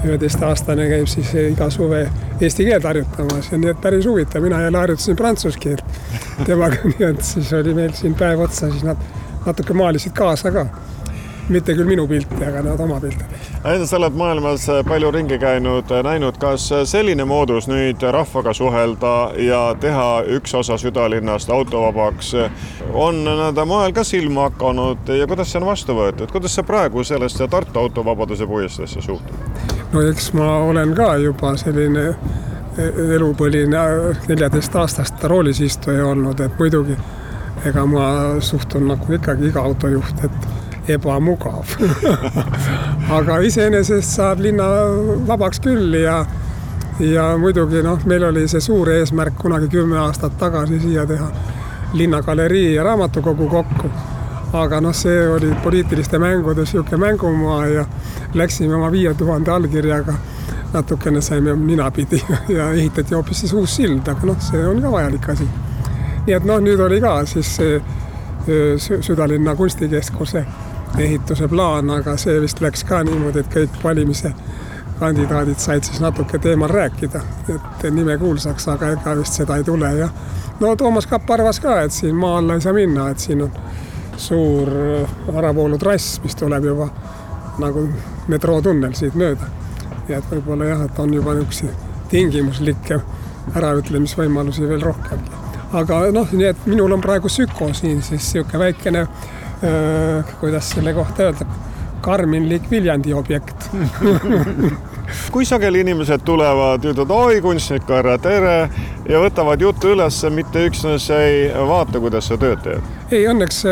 üheteistaastane 0.00 0.86
käib 0.88 1.08
siis 1.12 1.28
iga 1.36 1.66
suve 1.70 1.98
eesti 2.40 2.64
keelt 2.64 2.86
harjutamas 2.88 3.50
ja 3.52 3.58
nii 3.60 3.68
et 3.74 3.80
päris 3.84 4.06
huvitav, 4.08 4.40
mina 4.42 4.62
jälle 4.62 4.78
harjutasin 4.78 5.16
prantsuse 5.16 5.58
keelt 5.60 5.84
temaga, 6.46 6.78
nii 6.92 7.04
et 7.10 7.20
siis 7.24 7.52
oli 7.52 7.74
meil 7.76 7.92
siin 7.92 8.14
päev 8.16 8.40
otsa, 8.40 8.70
siis 8.70 8.86
nad 8.86 8.96
natuke 9.44 9.76
maalisid 9.76 10.16
kaasa 10.16 10.52
ka. 10.54 10.64
Mitte 11.50 11.74
küll 11.74 11.88
minu 11.88 12.06
pilti, 12.08 12.38
aga 12.46 12.62
nad 12.62 12.80
oma 12.80 13.00
pilte. 13.00 13.24
sa 13.86 13.96
oled 13.96 14.16
maailmas 14.16 14.66
palju 14.88 15.10
ringi 15.10 15.38
käinud, 15.38 15.90
näinud, 16.04 16.38
kas 16.40 16.68
selline 16.84 17.24
moodus 17.24 17.68
nüüd 17.68 18.02
rahvaga 18.02 18.54
suhelda 18.54 19.14
ja 19.38 19.62
teha 19.80 20.08
üks 20.36 20.54
osa 20.54 20.78
südalinnast 20.78 21.50
autovabaks 21.50 22.34
on 22.92 23.24
nende 23.24 23.64
moel 23.64 23.92
ka 23.92 24.04
silma 24.04 24.48
hakanud 24.48 25.10
ja 25.18 25.26
kuidas 25.26 25.52
see 25.52 25.60
on 25.60 25.68
vastu 25.70 25.96
võetud, 25.98 26.30
kuidas 26.32 26.54
sa 26.54 26.62
praegu 26.66 27.04
sellesse 27.04 27.48
Tartu 27.48 27.78
autovabaduse 27.78 28.46
puiesteesse 28.46 29.02
suhtud? 29.02 29.74
no 29.92 30.06
eks 30.08 30.32
ma 30.38 30.56
olen 30.70 30.94
ka 30.94 31.14
juba 31.22 31.56
selline 31.60 32.06
e-, 32.10 32.92
elupõline 33.16 33.86
neljateistaastast 34.28 35.24
roolis 35.24 35.60
istuja 35.66 36.06
olnud, 36.06 36.40
et 36.40 36.58
muidugi 36.58 36.96
ega 37.66 37.84
ma 37.86 38.06
suhtun 38.40 38.86
nagu 38.88 39.12
ikkagi 39.12 39.50
iga 39.50 39.62
autojuht, 39.68 40.24
et 40.24 40.59
ebamugav 40.88 41.74
aga 43.18 43.38
iseenesest 43.46 44.16
saab 44.16 44.40
linna 44.40 44.68
vabaks 45.28 45.60
küll 45.60 45.94
ja, 46.02 46.24
ja 47.00 47.26
muidugi 47.38 47.82
noh, 47.84 48.00
meil 48.06 48.24
oli 48.30 48.46
see 48.48 48.60
suur 48.64 48.90
eesmärk 48.94 49.36
kunagi 49.40 49.68
kümme 49.72 49.98
aastat 49.98 50.38
tagasi 50.38 50.80
siia 50.80 51.06
teha 51.06 51.30
linnagalerii 51.92 52.74
ja 52.74 52.84
raamatukogu 52.86 53.48
kokku 53.48 53.90
aga 54.52 54.80
noh, 54.80 54.94
see 54.96 55.28
oli 55.28 55.52
poliitiliste 55.62 56.18
mängude 56.18 56.66
sihuke 56.66 56.96
mängumaa 56.96 57.66
ja 57.66 57.84
läksime 58.34 58.74
oma 58.74 58.90
viie 58.92 59.14
tuhande 59.14 59.50
allkirjaga. 59.50 60.14
natukene 60.72 61.20
saime 61.20 61.56
ninapidi 61.56 62.22
ja 62.56 62.72
ehitati 62.72 63.14
hoopis 63.14 63.40
siis 63.40 63.52
uus 63.52 63.76
sild, 63.76 64.08
aga 64.08 64.26
noh, 64.26 64.36
see 64.40 64.66
on 64.66 64.82
ka 64.82 64.92
vajalik 64.92 65.28
asi. 65.28 65.48
nii 66.26 66.34
et 66.34 66.44
noh, 66.44 66.60
nüüd 66.62 66.80
oli 66.80 67.00
ka 67.00 67.24
siis 67.26 67.56
see 67.56 67.80
südalinna 69.00 69.54
kunstikeskuse 69.56 70.44
ehituse 70.98 71.48
plaan, 71.48 71.90
aga 71.90 72.16
see 72.16 72.40
vist 72.40 72.60
läks 72.60 72.84
ka 72.84 73.02
niimoodi, 73.06 73.44
et 73.44 73.54
kõik 73.54 73.78
valimise 73.84 74.32
kandidaadid 75.00 75.58
said 75.58 75.86
siis 75.86 76.00
natuke 76.00 76.38
teemal 76.38 76.68
rääkida, 76.68 77.22
et 77.54 77.86
nime 77.94 78.18
kuulsaks, 78.18 78.68
aga 78.68 78.92
ega 78.96 79.14
vist 79.16 79.38
seda 79.40 79.56
ei 79.56 79.64
tule 79.64 79.92
ja 79.96 80.08
no 80.60 80.74
Toomas 80.76 81.06
Kapp 81.06 81.30
arvas 81.30 81.60
ka, 81.60 81.80
et 81.80 81.92
siin 81.92 82.16
maa 82.16 82.38
alla 82.38 82.54
ei 82.54 82.60
saa 82.60 82.72
minna, 82.76 83.08
et 83.10 83.18
siin 83.18 83.42
on 83.42 83.52
suur 84.20 84.68
äravoolutrass, 85.36 86.20
mis 86.24 86.36
tuleb 86.36 86.64
juba 86.64 86.90
nagu 87.60 87.86
metrootunnel 88.28 88.94
siit 88.94 89.14
mööda. 89.14 89.48
ja 90.08 90.18
et 90.18 90.30
võib-olla 90.30 90.64
jah, 90.64 90.84
et 90.84 90.98
on 90.98 91.14
juba 91.14 91.34
niisuguseid 91.34 91.88
tingimuslikke 92.10 93.00
äraütlemisvõimalusi 93.56 94.68
veel 94.68 94.82
rohkemgi. 94.82 95.30
aga 95.72 96.00
noh, 96.12 96.32
nii 96.32 96.50
et 96.50 96.66
minul 96.66 96.92
on 96.92 97.00
praegu 97.00 97.28
Süko 97.28 97.72
siin 97.74 98.02
siis 98.02 98.34
niisugune 98.34 98.64
väikene 98.66 99.06
äh,, 99.06 99.39
kuidas 100.40 100.70
selle 100.70 100.94
kohta 100.96 101.28
öelda, 101.28 101.46
karminlik 102.00 102.70
Viljandi 102.70 103.14
objekt. 103.14 103.70
Kui 105.34 105.44
sageli 105.44 105.80
inimesed 105.82 106.22
tulevad, 106.24 106.84
ütlevad 106.86 107.10
oi, 107.10 107.40
kunstnik 107.42 107.88
härra, 107.90 108.14
tere! 108.22 108.70
ja 109.10 109.18
võtavad 109.18 109.60
juttu 109.60 109.90
üles, 109.90 110.20
mitte 110.30 110.62
üksnes 110.68 111.08
ei 111.16 111.48
vaata, 111.66 111.98
kuidas 111.98 112.30
sa 112.30 112.38
tööd 112.38 112.62
teed? 112.62 112.90
ei, 113.10 113.24
õnneks, 113.26 113.64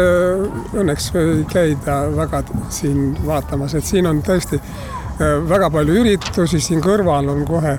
õnneks 0.75 1.13
ei 1.21 1.45
käida 1.53 2.01
väga 2.17 2.43
siin 2.75 3.13
vaatamas, 3.27 3.79
et 3.79 3.87
siin 3.87 4.11
on 4.11 4.19
tõesti 4.27 4.59
väga 5.49 5.71
palju 5.71 6.01
üritusi, 6.03 6.61
siin 6.63 6.83
kõrval 6.83 7.31
on 7.31 7.47
kohe 7.47 7.79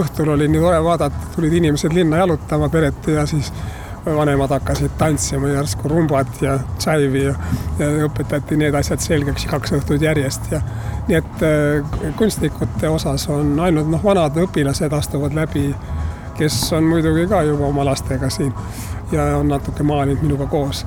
õhtul 0.00 0.34
oli 0.34 0.48
nii 0.50 0.60
tore 0.60 0.82
vaadata, 0.84 1.30
tulid 1.34 1.54
inimesed 1.60 1.94
linna 1.94 2.20
jalutama 2.20 2.68
pereti 2.68 3.14
ja 3.14 3.26
siis 3.30 3.52
vanemad 4.06 4.50
hakkasid 4.50 4.90
tantsima 4.98 5.48
järsku 5.48 5.88
rumbat 5.88 6.42
ja 6.42 6.58
tšaivi 6.78 7.24
ja, 7.24 7.34
ja 7.78 7.88
õpetati 8.06 8.56
need 8.56 8.74
asjad 8.74 9.02
selgeks 9.04 9.44
kaks 9.50 9.74
õhtut 9.76 10.02
järjest 10.02 10.50
ja 10.52 10.60
nii 11.08 11.18
et 11.18 11.44
äh, 11.44 12.12
kunstnikute 12.16 12.88
osas 12.88 13.28
on 13.28 13.58
ainult 13.60 13.90
noh, 13.90 14.04
vanad 14.04 14.36
õpilased 14.40 14.92
astuvad 14.96 15.36
läbi, 15.36 15.68
kes 16.38 16.58
on 16.76 16.88
muidugi 16.88 17.26
ka 17.28 17.42
juba 17.48 17.68
oma 17.68 17.84
lastega 17.90 18.30
siin 18.32 18.54
ja 19.12 19.30
on 19.36 19.48
natuke 19.52 19.82
maalinud 19.82 20.22
minuga 20.24 20.46
koos. 20.46 20.86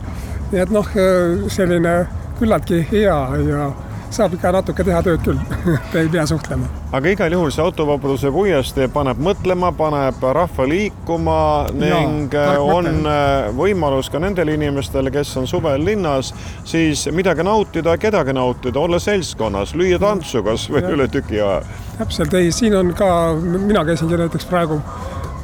nii 0.51 0.61
et 0.65 0.73
noh, 0.73 0.89
äh, 0.97 1.47
selline 1.53 1.97
küllaltki 2.39 2.81
hea 2.91 3.19
ja 3.49 3.71
saab 4.13 4.35
ikka 4.37 4.51
natuke 4.53 4.83
teha 4.85 5.01
tööd 5.05 5.23
küll 5.25 5.39
ei 5.99 6.09
pea 6.11 6.25
suhtlema. 6.29 6.67
aga 6.93 7.13
igal 7.13 7.33
juhul 7.35 7.51
see 7.53 7.63
autovabaduse 7.63 8.31
puiestee 8.33 8.87
paneb 8.93 9.21
mõtlema, 9.23 9.71
paneb 9.77 10.23
rahva 10.37 10.67
liikuma 10.69 11.39
ning 11.73 12.33
ja, 12.33 12.45
äh, 12.53 12.61
on 12.61 12.89
mõtlema. 12.89 13.13
Äh, 13.13 13.49
võimalus 13.57 14.11
ka 14.13 14.21
nendel 14.23 14.53
inimestel, 14.53 15.09
kes 15.13 15.33
on 15.41 15.49
suvel 15.49 15.85
linnas, 15.85 16.33
siis 16.69 17.05
midagi 17.11 17.45
nautida, 17.45 17.97
kedagi 17.97 18.35
nautida, 18.35 18.79
olla 18.79 18.99
seltskonnas, 19.01 19.75
lüüa 19.79 19.99
tantsu 20.01 20.43
kasvõi 20.45 20.85
üle 20.93 21.09
tüki 21.11 21.41
aja. 21.41 21.61
täpselt, 21.97 22.33
ei, 22.37 22.51
siin 22.51 22.75
on 22.77 22.93
ka, 22.97 23.09
mina 23.43 23.85
käisingi 23.87 24.19
näiteks 24.19 24.49
praegu 24.49 24.81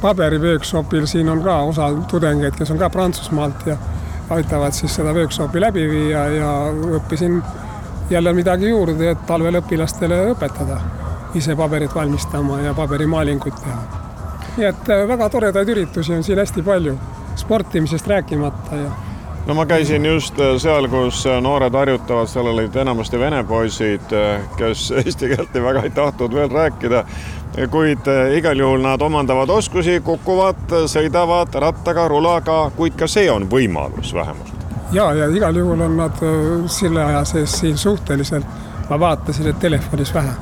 paberiworkshopil, 0.00 1.06
siin 1.06 1.28
on 1.28 1.42
ka 1.44 1.62
osa 1.68 1.90
tudengeid, 2.10 2.56
kes 2.56 2.70
on 2.72 2.78
ka 2.80 2.90
Prantsusmaalt 2.90 3.66
ja 3.66 3.76
aitavad 4.30 4.72
siis 4.72 4.94
seda 4.94 5.12
workshopi 5.14 5.60
läbi 5.60 5.84
viia 5.90 6.24
ja 6.36 6.52
õppisin 6.96 7.40
jälle 8.10 8.32
midagi 8.32 8.68
juurde, 8.68 9.10
et 9.10 9.26
talvel 9.26 9.60
õpilastele 9.60 10.24
õpetada 10.32 10.80
ise 11.34 11.56
paberit 11.56 11.94
valmistama 11.94 12.60
ja 12.60 12.74
paberimaalinguid 12.74 13.54
teha. 13.64 13.82
nii 14.56 14.66
et 14.66 14.90
äh, 14.90 15.06
väga 15.08 15.28
toredaid 15.28 15.68
üritusi 15.68 16.14
on 16.14 16.24
siin 16.26 16.38
hästi 16.38 16.62
palju, 16.62 16.96
sportimisest 17.36 18.06
rääkimata 18.06 18.76
ja 18.76 18.90
no 19.46 19.54
ma 19.54 19.66
käisin 19.66 20.06
just 20.06 20.40
äh, 20.40 20.56
seal, 20.58 20.88
kus 20.88 21.22
äh, 21.26 21.40
noored 21.42 21.74
harjutavad, 21.74 22.26
seal 22.26 22.50
olid 22.50 22.76
enamasti 22.76 23.18
vene 23.18 23.44
poisid, 23.44 24.14
kes 24.58 24.90
eesti 25.04 25.30
keelt 25.34 25.54
väga 25.54 25.86
ei 25.86 25.90
tahtnud 25.90 26.34
veel 26.34 26.50
rääkida. 26.50 27.04
kuid 27.70 28.06
igal 28.36 28.58
juhul 28.58 28.80
nad 28.80 29.02
omandavad 29.02 29.50
oskusi, 29.50 30.00
kukuvad, 30.00 30.86
sõidavad 30.86 31.54
rattaga, 31.54 32.08
rulaga, 32.08 32.70
kuid 32.76 32.94
ka 32.98 33.06
see 33.06 33.30
on 33.30 33.50
võimalus 33.50 34.14
vähemalt. 34.14 34.59
Ja, 34.92 35.12
ja 35.14 35.28
igal 35.36 35.56
juhul 35.56 35.80
on 35.80 35.96
nad 35.96 36.22
selle 36.66 37.04
aja 37.04 37.24
sees 37.24 37.58
siin 37.60 37.78
suhteliselt, 37.78 38.46
ma 38.90 39.00
vaatasin, 39.00 39.50
et 39.50 39.58
telefonis 39.58 40.14
vähe. 40.14 40.32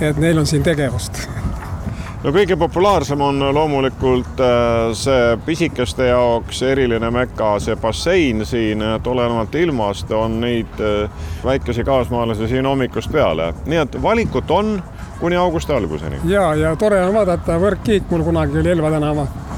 et 0.00 0.16
neil 0.16 0.38
on 0.38 0.46
siin 0.46 0.62
tegevust 0.62 1.20
no 2.24 2.32
kõige 2.34 2.56
populaarsem 2.60 3.20
on 3.24 3.42
loomulikult 3.54 4.40
äh, 4.44 4.92
see 4.96 5.36
pisikeste 5.46 6.10
jaoks 6.10 6.62
eriline 6.62 7.10
meka, 7.14 7.54
see 7.62 7.76
bassein 7.80 8.44
siin, 8.46 8.82
et 8.96 9.06
olenevalt 9.06 9.54
ilmast 9.54 10.10
on 10.16 10.40
neid 10.40 10.80
äh, 10.84 11.28
väikesi 11.44 11.84
kaasmaalasi 11.84 12.48
siin 12.48 12.66
hommikust 12.66 13.12
peale, 13.12 13.52
nii 13.66 13.84
et 13.84 14.02
valikut 14.02 14.50
on 14.50 14.80
kuni 15.20 15.36
augusti 15.36 15.72
alguseni. 15.72 16.20
ja, 16.24 16.54
ja 16.54 16.74
tore 16.76 17.02
on 17.04 17.14
vaadata, 17.14 17.60
võrkkiik 17.60 18.10
mul 18.10 18.26
kunagi 18.26 18.60
oli 18.60 18.76
Elva 18.76 18.90
tänava 18.90 19.28
äh, 19.28 19.49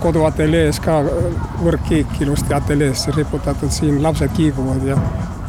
koduateljees 0.00 0.80
ka 0.80 1.00
võrkkiik 1.62 2.20
ilusti 2.20 2.54
ateljeesse 2.54 3.12
riputatud, 3.16 3.70
siin 3.70 4.02
lapsed 4.02 4.32
kiiguvad 4.36 4.84
ja, 4.88 4.96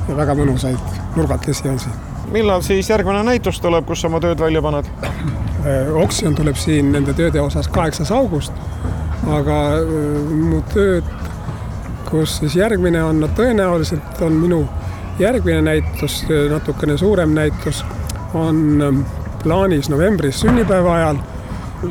ja 0.10 0.18
väga 0.18 0.36
mõnusaid 0.36 0.98
nurgakesi 1.16 1.70
on 1.72 1.80
siin. 1.80 1.94
millal 2.32 2.62
siis 2.62 2.90
järgmine 2.90 3.24
näitus 3.24 3.62
tuleb, 3.64 3.86
kus 3.88 4.04
oma 4.06 4.20
tööd 4.24 4.40
välja 4.40 4.62
paned? 4.62 4.90
Äh, 5.04 5.94
oksjon 6.04 6.36
tuleb 6.36 6.60
siin 6.60 6.92
nende 6.92 7.14
tööde 7.14 7.42
osas 7.42 7.68
kaheksas 7.68 8.12
august, 8.12 8.54
aga 9.32 9.62
äh, 9.78 10.34
mu 10.50 10.62
tööd, 10.74 11.08
kus 12.10 12.40
siis 12.42 12.60
järgmine 12.60 13.04
on, 13.04 13.24
no 13.24 13.32
tõenäoliselt 13.36 14.22
on 14.28 14.36
minu 14.42 14.66
järgmine 15.20 15.62
näitus, 15.62 16.22
natukene 16.50 16.98
suurem 16.98 17.34
näitus, 17.36 17.84
on 18.34 18.82
ähm, 18.82 19.02
plaanis 19.44 19.90
novembris 19.90 20.40
sünnipäeva 20.40 20.96
ajal 20.96 21.18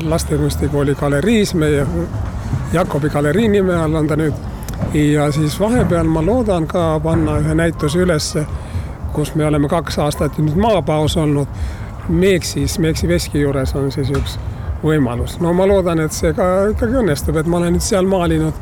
lastekunstikooli 0.03 0.95
galeriis, 0.95 1.53
meie 1.53 1.85
Jakobi 2.73 3.09
galerii 3.09 3.47
nime 3.47 3.75
all 3.75 3.95
on 3.95 4.07
ta 4.07 4.15
nüüd. 4.15 4.33
ja 4.93 5.31
siis 5.31 5.59
vahepeal 5.59 6.07
ma 6.07 6.25
loodan 6.25 6.67
ka 6.67 6.99
panna 7.03 7.37
ühe 7.39 7.55
näituse 7.55 7.99
ülesse, 7.99 8.45
kus 9.13 9.35
me 9.35 9.45
oleme 9.45 9.67
kaks 9.67 9.99
aastat 9.99 10.37
nüüd 10.37 10.55
maapaus 10.55 11.17
olnud 11.17 11.47
Meeksis, 12.09 12.79
Meeksi 12.79 13.07
veski 13.07 13.41
juures 13.41 13.75
on 13.75 13.91
siis 13.91 14.09
üks 14.09 14.37
võimalus. 14.83 15.39
no 15.39 15.53
ma 15.53 15.67
loodan, 15.67 15.99
et 15.99 16.11
see 16.11 16.33
ka 16.33 16.67
ikkagi 16.71 16.99
õnnestub, 17.01 17.37
et 17.37 17.47
ma 17.47 17.57
olen 17.57 17.73
nüüd 17.77 17.83
seal 17.83 18.05
maalinud 18.05 18.53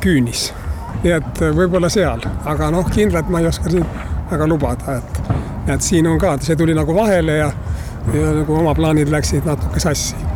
küünis. 0.00 0.52
nii 1.02 1.12
et 1.12 1.40
võib-olla 1.56 1.88
seal, 1.88 2.22
aga 2.44 2.70
noh, 2.70 2.90
kindlalt 2.90 3.28
ma 3.28 3.40
ei 3.40 3.46
oska 3.46 3.70
siin 3.70 3.86
väga 4.30 4.46
lubada, 4.48 4.98
et, 4.98 5.20
et 5.74 5.82
siin 5.82 6.06
on 6.06 6.18
ka, 6.18 6.36
see 6.40 6.56
tuli 6.56 6.74
nagu 6.74 6.94
vahele 6.94 7.36
ja, 7.38 7.50
ja 8.14 8.30
nagu 8.40 8.56
oma 8.60 8.74
plaanid 8.74 9.10
läksid 9.12 9.46
natuke 9.48 9.80
sassi. 9.80 10.33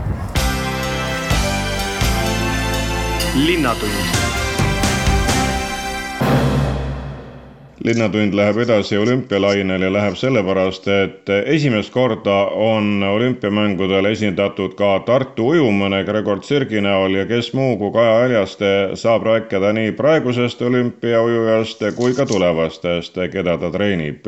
Linnatund 3.34 4.17
linnatund 7.84 8.34
läheb 8.34 8.58
edasi 8.58 8.98
olümpialainel 8.98 9.82
ja 9.82 9.92
läheb 9.92 10.16
sellepärast, 10.18 10.88
et 10.88 11.30
esimest 11.44 11.92
korda 11.94 12.36
on 12.54 13.02
olümpiamängudel 13.02 14.10
esindatud 14.10 14.74
ka 14.78 14.98
Tartu 15.06 15.48
ujumõne 15.52 16.02
Gregor 16.04 16.40
Tsirgi 16.40 16.80
näol 16.84 17.14
ja 17.20 17.26
kes 17.26 17.52
muu 17.54 17.76
kui 17.78 17.92
KajaÄljaste 17.94 18.72
saab 18.98 19.26
rääkida 19.28 19.72
nii 19.76 19.92
praegusest 19.98 20.62
olümpiaujujast 20.62 21.84
kui 21.96 22.14
ka 22.14 22.26
tulevastest, 22.26 23.20
keda 23.32 23.58
ta 23.58 23.70
treenib. 23.70 24.26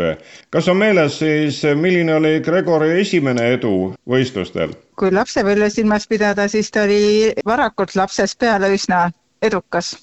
kas 0.50 0.68
on 0.68 0.76
meeles 0.76 1.18
siis, 1.18 1.62
milline 1.74 2.14
oli 2.14 2.40
Gregori 2.40 3.00
esimene 3.00 3.52
edu 3.56 3.94
võistlustel? 4.08 4.76
kui 5.00 5.10
lapsepõlve 5.12 5.70
silmas 5.70 6.06
pidada, 6.06 6.48
siis 6.48 6.70
ta 6.70 6.84
oli 6.84 7.32
varakult 7.46 7.96
lapsest 7.96 8.38
peale 8.38 8.70
üsna 8.74 9.10
edukas 9.42 9.96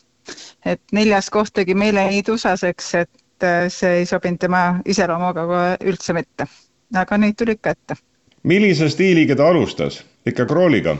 et 0.66 0.82
neljas 0.92 1.30
koht 1.30 1.54
tegi 1.54 1.76
meile 1.78 2.04
nii 2.10 2.24
tusaseks, 2.28 2.94
et 2.96 3.10
et 3.38 3.44
äh, 3.44 3.68
see 3.70 4.02
ei 4.02 4.06
sobinud 4.10 4.40
tema 4.42 4.62
iseloomuga 4.86 5.46
üldse 5.86 6.14
mitte. 6.18 6.48
aga 6.96 7.18
neid 7.18 7.36
tuli 7.38 7.58
ikka 7.58 7.76
ette. 7.76 7.98
millise 8.44 8.90
stiiliga 8.90 9.36
ta 9.36 9.50
alustas, 9.50 10.04
ikka 10.26 10.46
krooliga? 10.46 10.98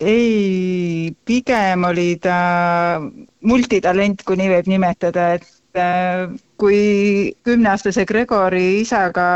ei, 0.00 1.14
pigem 1.24 1.84
oli 1.84 2.18
ta 2.22 3.00
multitalent, 3.40 4.22
kui 4.24 4.36
nii 4.36 4.50
võib 4.52 4.68
nimetada, 4.68 5.32
et 5.38 5.80
äh, 5.80 6.28
kui 6.60 7.32
kümneaastase 7.44 8.04
Gregori 8.04 8.80
isaga 8.82 9.28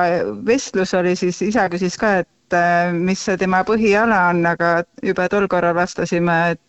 vestlus 0.46 0.94
oli, 0.94 1.16
siis 1.16 1.40
isa 1.42 1.68
küsis 1.72 1.96
ka, 1.98 2.18
et 2.22 2.58
äh, 2.58 2.92
mis 2.92 3.24
see 3.24 3.40
tema 3.40 3.64
põhiala 3.64 4.28
on, 4.34 4.44
aga 4.46 4.82
juba 5.02 5.28
tol 5.32 5.48
korral 5.48 5.74
vastasime, 5.78 6.38
et 6.52 6.60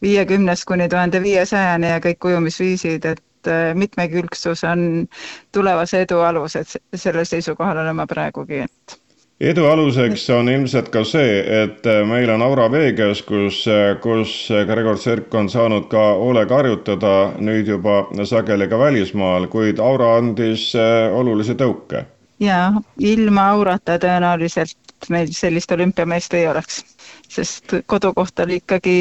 viiekümnest 0.00 0.64
kuni 0.64 0.86
tuhande 0.88 1.20
viiesajani 1.20 1.90
ja 1.90 1.98
kõik 2.00 2.24
ujumisviisid, 2.30 3.04
et 3.04 3.20
et 3.48 3.70
äh, 3.70 3.74
mitmekülgsus 3.74 4.64
on 4.64 5.08
tulevase 5.52 6.02
edu 6.04 6.20
alus, 6.20 6.56
et 6.56 6.76
sellel 6.94 7.24
seisukohal 7.24 7.78
olen 7.82 7.96
ma 7.96 8.06
praegugi, 8.06 8.64
et 8.66 8.98
edu 9.40 9.66
aluseks 9.70 10.26
on 10.34 10.48
ilmselt 10.48 10.88
ka 10.92 11.04
see, 11.04 11.38
et 11.62 11.86
äh, 11.86 12.02
meil 12.06 12.30
on 12.30 12.42
Aura 12.42 12.68
veekeskus, 12.70 13.62
äh, 13.70 13.94
kus 14.02 14.48
Gregor 14.66 14.98
Tserk 14.98 15.34
on 15.34 15.48
saanud 15.48 15.88
ka 15.92 16.04
hoolega 16.20 16.60
harjutada, 16.60 17.14
nüüd 17.38 17.70
juba 17.70 18.02
sageli 18.24 18.68
ka 18.68 18.78
välismaal, 18.78 19.48
kuid 19.48 19.80
Aura 19.80 20.16
andis 20.18 20.72
olulise 21.14 21.54
tõuke. 21.54 22.04
jaa, 22.40 22.72
ilma 22.98 23.48
Aurata 23.54 23.98
tõenäoliselt 23.98 24.76
meil 25.08 25.30
sellist 25.32 25.72
olümpiameest 25.72 26.34
ei 26.34 26.48
oleks, 26.50 26.82
sest 27.30 27.74
kodukoht 27.86 28.38
oli 28.42 28.58
ikkagi 28.58 28.98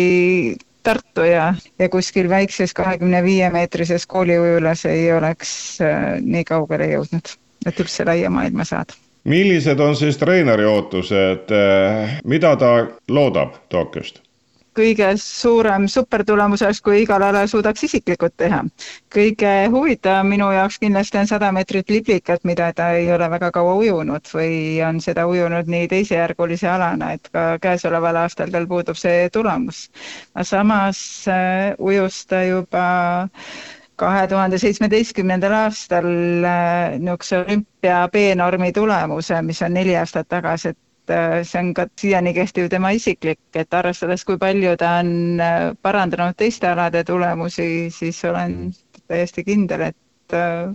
Tartu 0.87 1.25
ja, 1.27 1.49
ja 1.79 1.89
kuskil 1.91 2.29
väikses 2.31 2.71
kahekümne 2.73 3.19
viie 3.23 3.49
meetrises 3.51 4.05
kooliujulas 4.07 4.85
ei 4.87 5.09
oleks 5.13 5.49
äh, 5.83 6.05
nii 6.21 6.45
kaugele 6.47 6.87
jõudnud, 6.93 7.33
et 7.67 7.81
üldse 7.83 8.05
laia 8.07 8.31
maailma 8.31 8.63
saada. 8.63 8.95
millised 9.27 9.79
on 9.83 9.95
siis 9.99 10.17
treeneri 10.17 10.65
ootused, 10.65 11.51
äh, 11.51 12.15
mida 12.23 12.55
ta 12.55 12.71
loodab 13.11 13.59
Tokyost? 13.69 14.23
Kõige 14.77 15.07
suurem 15.21 15.87
supertulemus 15.89 16.61
oleks, 16.65 16.81
kui 16.85 17.01
igal 17.03 17.23
alal 17.25 17.47
suudaks 17.49 17.83
isiklikult 17.87 18.35
teha. 18.37 18.59
kõige 19.13 19.53
huvitavam 19.73 20.27
minu 20.29 20.49
jaoks 20.53 20.77
kindlasti 20.83 21.17
on 21.21 21.27
sada 21.31 21.51
meetrit 21.51 21.89
liblikat, 21.89 22.43
mida 22.45 22.71
ta 22.73 22.91
ei 22.99 23.09
ole 23.13 23.29
väga 23.33 23.51
kaua 23.51 23.73
ujunud 23.81 24.29
või 24.33 24.81
on 24.87 25.01
seda 25.01 25.25
ujunud 25.27 25.67
nii 25.73 25.87
teisejärgulise 25.93 26.69
alana, 26.69 27.11
et 27.17 27.29
ka 27.33 27.47
käesoleval 27.61 28.21
aastal 28.25 28.51
tal 28.53 28.67
puudub 28.67 28.95
see 28.99 29.29
tulemus. 29.33 29.87
samas 30.43 30.99
äh, 31.27 31.73
ujus 31.79 32.25
ta 32.27 32.43
juba 32.43 32.85
kahe 33.97 34.27
tuhande 34.29 34.57
seitsmeteistkümnendal 34.61 35.53
aastal 35.63 36.05
äh, 36.45 36.97
niisuguse 36.99 37.39
olümpia 37.43 38.03
B-normi 38.13 38.71
tulemuse, 38.73 39.41
mis 39.41 39.61
on 39.65 39.73
neli 39.73 39.95
aastat 39.97 40.27
tagasi, 40.29 40.69
et 40.75 40.77
Äh, 41.09 41.43
see 41.43 41.59
on 41.59 41.73
ka 41.73 41.85
siiani 41.99 42.33
kehtiv 42.35 42.67
tema 42.69 42.89
isiklik, 42.91 43.39
et 43.55 43.73
arvestades, 43.73 44.25
kui 44.27 44.35
palju 44.37 44.73
ta 44.79 44.97
on 44.99 45.39
äh, 45.39 45.53
parandanud 45.81 46.35
teiste 46.35 46.67
alade 46.67 47.03
tulemusi, 47.07 47.87
siis 47.95 48.19
olen 48.27 48.73
täiesti 49.07 49.45
kindel, 49.47 49.85
et 49.87 50.35
äh, 50.35 50.73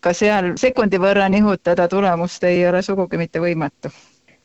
ka 0.00 0.12
seal 0.14 0.52
sekundi 0.60 1.00
võrra 1.02 1.26
nihutada 1.32 1.88
tulemust 1.90 2.46
ei 2.46 2.62
ole 2.68 2.82
sugugi 2.82 3.18
mitte 3.18 3.42
võimatu. 3.42 3.90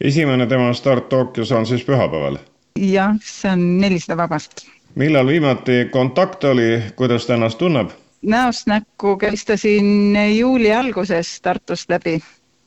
esimene 0.01 0.47
tema 0.47 0.73
start 0.73 1.09
Tokyos 1.09 1.51
on 1.51 1.65
siis 1.69 1.85
pühapäeval? 1.85 2.39
jah, 2.79 3.13
see 3.21 3.51
on 3.51 3.77
nelisada 3.77 4.17
vabast. 4.17 4.65
millal 4.95 5.27
viimati 5.27 5.85
kontakt 5.91 6.43
oli, 6.43 6.81
kuidas 6.95 7.29
ta 7.29 7.37
ennast 7.37 7.61
tunneb? 7.61 7.93
näost 8.21 8.67
näkku 8.67 9.17
käistasin 9.17 10.17
juuli 10.37 10.73
alguses 10.73 11.41
Tartust 11.41 11.89
läbi 11.89 12.21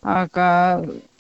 aga 0.05 0.47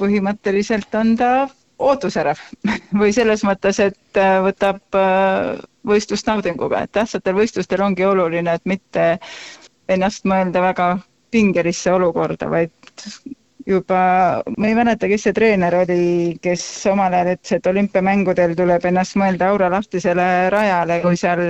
põhimõtteliselt 0.00 0.94
on 1.00 1.14
ta 1.16 1.30
ootusärav. 1.78 2.40
Või 3.00 3.12
selles 3.16 3.44
mõttes, 3.46 3.80
et 3.82 4.20
äh, 4.20 4.38
võtab 4.44 4.98
äh, 4.98 5.54
võistlust 5.88 6.28
naudinguga, 6.30 6.84
et 6.86 6.92
tähtsatel 6.94 7.36
võistlustel 7.38 7.82
ongi 7.84 8.04
oluline, 8.06 8.54
et 8.58 8.66
mitte 8.68 9.06
ennast 9.92 10.28
mõelda 10.28 10.62
väga 10.64 10.90
pingelisse 11.34 11.90
olukorda, 11.92 12.46
vaid 12.52 12.70
juba, 13.66 13.98
ma 14.58 14.68
ei 14.68 14.76
mäleta, 14.76 15.08
kes 15.10 15.24
see 15.26 15.34
treener 15.36 15.74
oli, 15.80 16.36
kes 16.44 16.62
omal 16.92 17.16
ajal 17.16 17.32
ütles, 17.34 17.54
et 17.56 17.66
olümpiamängudel 17.72 18.54
tuleb 18.58 18.86
ennast 18.90 19.16
mõelda 19.20 19.48
aura 19.50 19.70
lahtisele 19.72 20.28
rajale, 20.54 21.00
kui 21.02 21.18
seal 21.20 21.42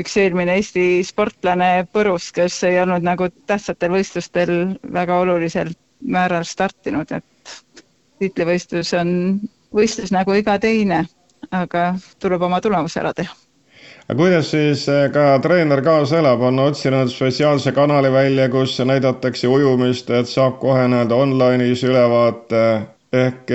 üks 0.00 0.16
eelmine 0.22 0.56
Eesti 0.60 0.86
sportlane 1.06 1.70
põrus, 1.92 2.30
kes 2.36 2.62
ei 2.70 2.80
olnud 2.84 3.04
nagu 3.06 3.28
tähtsatel 3.50 3.92
võistlustel 3.98 4.54
väga 4.94 5.20
oluliselt 5.26 5.76
määral 6.00 6.44
startinud, 6.44 7.12
et 7.12 7.84
tiitlivõistlus 8.20 8.92
on 8.98 9.12
võistlus 9.74 10.12
nagu 10.14 10.34
iga 10.36 10.58
teine, 10.58 11.04
aga 11.50 11.94
tuleb 12.22 12.42
oma 12.42 12.60
tulemus 12.60 12.96
ära 13.00 13.12
teha. 13.16 13.32
aga 14.08 14.18
kuidas 14.18 14.50
siis 14.50 14.86
ka 15.14 15.38
treener 15.42 15.82
kaasa 15.86 16.18
elab, 16.18 16.42
on 16.42 16.58
otsinud 16.58 17.10
spetsiaalse 17.12 17.72
kanali 17.72 18.12
välja, 18.12 18.48
kus 18.48 18.78
näidatakse 18.84 19.48
ujumist, 19.48 20.10
et 20.10 20.28
saab 20.28 20.58
kohe 20.60 20.88
nii-öelda 20.88 21.14
online'is 21.14 21.84
ülevaate 21.86 22.64
ehk 23.12 23.50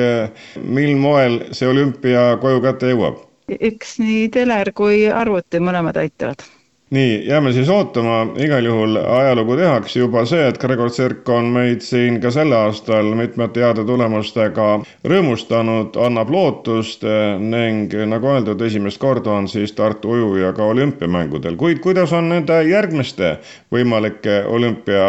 mil 0.64 0.98
moel 0.98 1.40
see 1.52 1.68
olümpia 1.68 2.36
koju 2.42 2.62
kätte 2.62 2.92
jõuab? 2.92 3.24
eks 3.60 4.00
nii 4.02 4.30
teler 4.34 4.72
kui 4.74 5.06
arvuti 5.12 5.62
mõlemad 5.62 6.00
aitavad 6.02 6.42
nii, 6.90 7.28
jääme 7.28 7.54
siis 7.54 7.70
ootama, 7.70 8.28
igal 8.38 8.66
juhul 8.66 8.96
ajalugu 8.96 9.56
tehakse 9.58 10.00
juba 10.00 10.26
see, 10.30 10.48
et 10.48 10.58
Gregor 10.62 10.92
Tsirk 10.94 11.30
on 11.30 11.50
meid 11.56 11.82
siin 11.82 12.20
ka 12.22 12.30
sel 12.32 12.54
aastal 12.54 13.10
mitmete 13.18 13.64
heade 13.64 13.86
tulemustega 13.88 14.68
rõõmustanud, 15.10 15.98
annab 16.06 16.30
lootust 16.30 17.06
ning 17.42 17.94
nagu 18.12 18.30
öeldud, 18.36 18.62
esimest 18.62 19.02
korda 19.02 19.34
on 19.34 19.50
siis 19.50 19.74
Tartu 19.76 20.14
ujuja 20.14 20.54
ka 20.54 20.70
olümpiamängudel, 20.74 21.58
kuid 21.58 21.82
kuidas 21.82 22.14
on 22.14 22.30
nende 22.30 22.62
järgmiste 22.70 23.38
võimalike 23.74 24.44
olümpia 24.46 25.08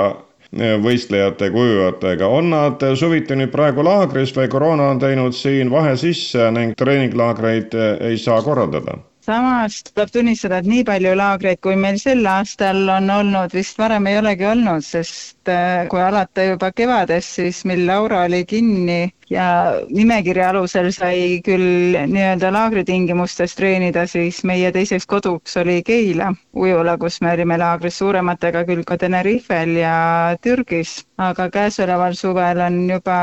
võistlejate, 0.57 1.51
kujujatega, 1.53 2.29
on 2.33 2.49
nad 2.55 2.85
suviti 2.97 3.37
nüüd 3.37 3.51
praegu 3.53 3.85
laagris 3.85 4.33
või 4.37 4.49
koroona 4.49 4.89
on 4.95 5.03
teinud 5.03 5.37
siin 5.37 5.71
vahe 5.71 5.97
sisse 6.01 6.49
ning 6.55 6.73
treeninglaagreid 6.79 7.77
ei 8.01 8.17
saa 8.19 8.41
korraldada? 8.47 8.97
Samas 9.27 9.81
tuleb 9.89 10.11
tunnistada, 10.15 10.61
et 10.63 10.69
nii 10.71 10.85
palju 10.87 11.13
laagreid, 11.19 11.59
kui 11.65 11.75
meil 11.81 11.99
sel 11.99 12.23
aastal 12.31 12.85
on 12.95 13.11
olnud, 13.11 13.55
vist 13.57 13.79
varem 13.81 14.07
ei 14.07 14.21
olegi 14.21 14.47
olnud, 14.47 14.85
sest 14.87 15.51
äh, 15.51 15.87
kui 15.91 16.03
alata 16.03 16.45
juba 16.47 16.71
kevadest, 16.77 17.41
siis 17.41 17.65
meil 17.67 17.83
Laura 17.89 18.23
oli 18.29 18.45
kinni 18.47 19.01
ja 19.31 19.47
nimekirja 19.91 20.53
alusel 20.53 20.93
sai 20.95 21.41
küll 21.47 21.99
nii-öelda 22.13 22.53
laagritingimustes 22.55 23.57
treenida, 23.59 24.07
siis 24.11 24.45
meie 24.47 24.71
teiseks 24.75 25.09
koduks 25.11 25.59
oli 25.63 25.81
Keila 25.87 26.31
ujula, 26.55 26.95
kus 27.03 27.19
me 27.27 27.35
olime 27.35 27.59
laagris 27.59 27.99
suurematega 27.99 28.63
küll 28.71 28.87
ka 28.87 28.99
Tenerifel 29.03 29.75
ja 29.81 29.99
Türgis, 30.43 31.01
aga 31.19 31.51
käesoleval 31.51 32.15
suvel 32.15 32.63
on 32.69 32.81
juba 32.95 33.19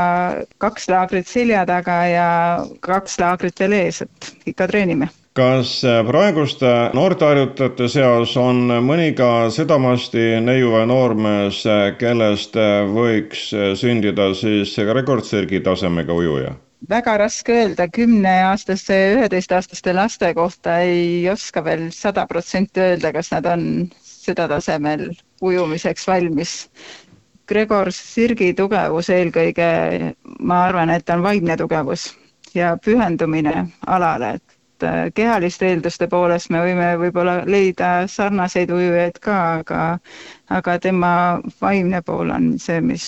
kaks 0.60 0.92
laagrit 0.92 1.32
selja 1.32 1.64
taga 1.70 2.00
ja 2.12 2.30
kaks 2.84 3.20
laagrit 3.24 3.64
veel 3.64 3.80
ees, 3.86 4.04
et 4.04 4.34
ikka 4.52 4.68
treenime 4.68 5.14
kas 5.34 5.70
praeguste 6.08 6.72
noorteharjutajate 6.94 7.88
seas 7.90 8.36
on 8.38 8.68
mõni 8.86 9.14
ka 9.18 9.50
sedamasti 9.54 10.40
neiuva 10.46 10.84
noormees, 10.86 11.64
kellest 11.98 12.60
võiks 12.94 13.48
sündida 13.82 14.30
siis 14.38 14.78
rekordsirgi 14.78 15.64
tasemega 15.66 16.14
ujuja? 16.14 16.54
väga 16.90 17.18
raske 17.18 17.54
öelda, 17.54 17.88
kümneaastaste, 17.88 18.96
üheteistaastaste 19.16 19.94
laste 19.96 20.34
kohta 20.36 20.80
ei 20.84 21.30
oska 21.32 21.64
veel 21.64 21.88
sada 21.96 22.26
protsenti 22.28 22.82
öelda, 22.84 23.14
kas 23.16 23.32
nad 23.32 23.48
on 23.48 23.64
seda 24.04 24.48
tasemel 24.52 25.10
ujumiseks 25.42 26.08
valmis. 26.08 26.68
Gregor 27.48 27.92
Sirgi 27.92 28.54
tugevus 28.56 29.10
eelkõige, 29.12 29.70
ma 30.40 30.64
arvan, 30.68 30.92
et 30.94 31.10
on 31.12 31.24
vaimne 31.24 31.58
tugevus 31.60 32.14
ja 32.56 32.76
pühendumine 32.80 33.66
alale, 33.88 34.36
et 34.38 34.53
et 34.84 34.90
äh, 34.90 35.12
kehaliste 35.16 35.70
eelduste 35.72 36.08
poolest 36.12 36.52
me 36.54 36.62
võime 36.64 36.94
võib-olla 37.00 37.42
leida 37.48 38.08
sarnaseid 38.08 38.72
ujujaid 38.72 39.20
ka, 39.24 39.40
aga, 39.62 39.82
aga 40.50 40.78
tema 40.80 41.14
vaimne 41.62 42.02
pool 42.06 42.34
on 42.36 42.54
see, 42.60 42.82
mis 42.82 43.08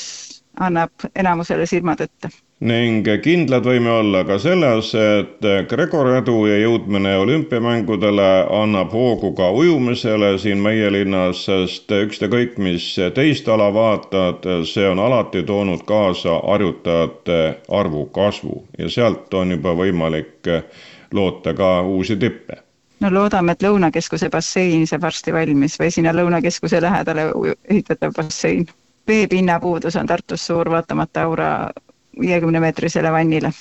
annab 0.59 1.09
enamusele 1.15 1.67
silmad 1.67 2.01
ette. 2.05 2.31
Ning 2.63 3.03
kindlad 3.19 3.65
võime 3.67 3.91
olla 3.91 4.21
ka 4.23 4.37
selles, 4.39 4.93
et 4.95 5.43
Gregor 5.67 6.07
edu 6.15 6.37
ja 6.47 6.55
jõudmine 6.61 7.17
olümpiamängudele 7.19 8.27
annab 8.61 8.95
hoogu 8.95 9.33
ka 9.35 9.49
ujumisele 9.51 10.37
siin 10.39 10.63
meie 10.63 10.87
linnas, 10.95 11.43
sest 11.49 11.91
ükskõik, 11.91 12.55
mis 12.55 12.87
teist 13.17 13.51
ala 13.51 13.67
vaatad, 13.75 14.47
see 14.71 14.87
on 14.87 15.03
alati 15.03 15.43
toonud 15.43 15.83
kaasa 15.83 16.39
harjutajate 16.47 17.41
arvu 17.67 18.05
kasvu. 18.15 18.63
Ja 18.79 18.89
sealt 18.89 19.33
on 19.35 19.51
juba 19.51 19.75
võimalik 19.75 20.47
loota 21.13 21.53
ka 21.53 21.81
uusi 21.81 22.15
tippe 22.15 22.65
no 22.99 23.13
loodame, 23.13 23.51
et 23.51 23.63
Lõunakeskuse 23.63 24.29
bassein 24.31 24.87
saab 24.87 25.03
varsti 25.05 25.33
valmis 25.33 25.79
või 25.79 25.91
sinna 25.91 26.13
Lõunakeskuse 26.15 26.81
lähedale 26.81 27.29
ehitatav 27.69 28.13
bassein. 28.15 28.67
veepinna 29.07 29.59
puudus 29.59 29.95
on 29.95 30.07
Tartus 30.07 30.45
suur, 30.47 30.69
vaatamata 30.69 31.21
Aura 31.23 31.69
viiekümne 32.19 32.59
meetrisele 32.59 33.11
vannile. 33.11 33.51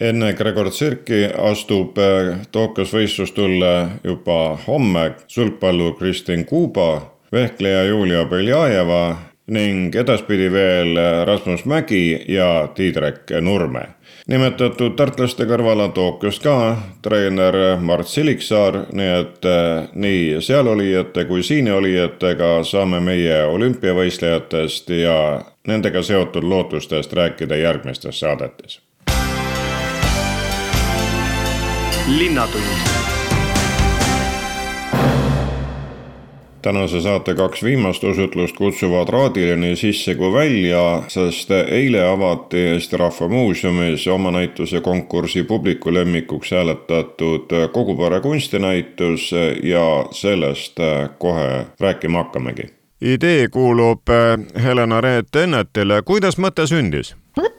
enne 0.00 0.32
Gregor 0.32 0.70
Tsirki 0.70 1.24
astub 1.38 1.98
äh, 1.98 2.46
Tokyos 2.52 2.92
võistlustulle 2.92 3.88
juba 4.04 4.58
homme 4.66 5.14
sulgpallur 5.26 5.94
Kristin 5.98 6.44
Kuuba, 6.44 7.16
vehkleja 7.32 7.84
Julia 7.84 8.24
Beljajeva 8.24 9.16
ning 9.46 9.94
edaspidi 9.94 10.48
veel 10.52 10.98
Rasmus 11.26 11.64
Mägi 11.64 12.24
ja 12.28 12.68
Tiidrek 12.74 13.30
Nurme 13.40 13.86
nimetatud 14.26 14.96
tartlaste 14.98 15.46
kõrval 15.46 15.84
on 15.86 15.92
Tokyos 15.94 16.38
ka 16.42 16.56
treener 17.02 17.78
Mart 17.80 18.08
Siliksaar, 18.10 18.82
nii 18.92 19.12
et 19.20 19.48
eh, 19.50 19.88
nii 19.94 20.40
sealolijate 20.44 21.26
kui 21.30 21.44
siienolijatega 21.46 22.50
saame 22.66 23.00
meie 23.00 23.44
olümpiavõistlejatest 23.46 24.90
ja 25.02 25.18
nendega 25.66 26.02
seotud 26.02 26.44
lootustest 26.44 27.12
rääkida 27.12 27.62
järgmistes 27.62 28.20
saadetes. 28.20 28.80
linnatund 32.06 33.15
tänase 36.66 37.00
saate 37.00 37.34
kaks 37.34 37.62
viimast 37.62 38.04
osutlust 38.04 38.56
kutsuvad 38.56 39.08
raadile 39.08 39.56
nii 39.56 39.76
sisse 39.76 40.14
kui 40.18 40.32
välja, 40.34 41.02
sest 41.08 41.50
eile 41.50 42.00
avati 42.08 42.58
Eesti 42.72 42.96
Rahva 42.96 43.28
Muuseumis 43.28 44.06
oma 44.10 44.30
näituse 44.34 44.80
konkursi 44.80 45.42
publiku 45.42 45.94
lemmikuks 45.94 46.50
hääletatud 46.50 47.54
Kogupere 47.72 48.20
kunstinäitus 48.20 49.30
ja 49.62 50.06
sellest 50.10 50.82
kohe 51.18 51.66
rääkima 51.80 52.18
hakkamegi. 52.18 52.66
idee 53.00 53.48
kuulub 53.48 54.02
Helena 54.62 55.00
Reet 55.00 55.36
Ennetile, 55.36 56.02
kuidas 56.02 56.38
mõte 56.38 56.66
sündis? 56.66 57.14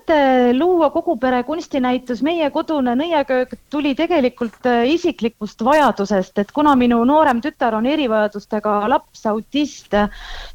Mõte 0.07 0.53
luua 0.55 0.89
kogu 0.89 1.17
pere 1.19 1.43
kunstinäitus 1.43 2.21
Meie 2.23 2.49
kodune 2.51 2.93
nõiaköök 2.95 3.57
tuli 3.69 3.93
tegelikult 3.95 4.65
äh, 4.65 4.85
isiklikust 4.87 5.59
vajadusest, 5.63 6.37
et 6.39 6.51
kuna 6.51 6.75
minu 6.75 7.03
noorem 7.03 7.41
tütar 7.41 7.75
on 7.75 7.85
erivajadustega 7.85 8.87
laps, 8.87 9.25
autist, 9.27 9.93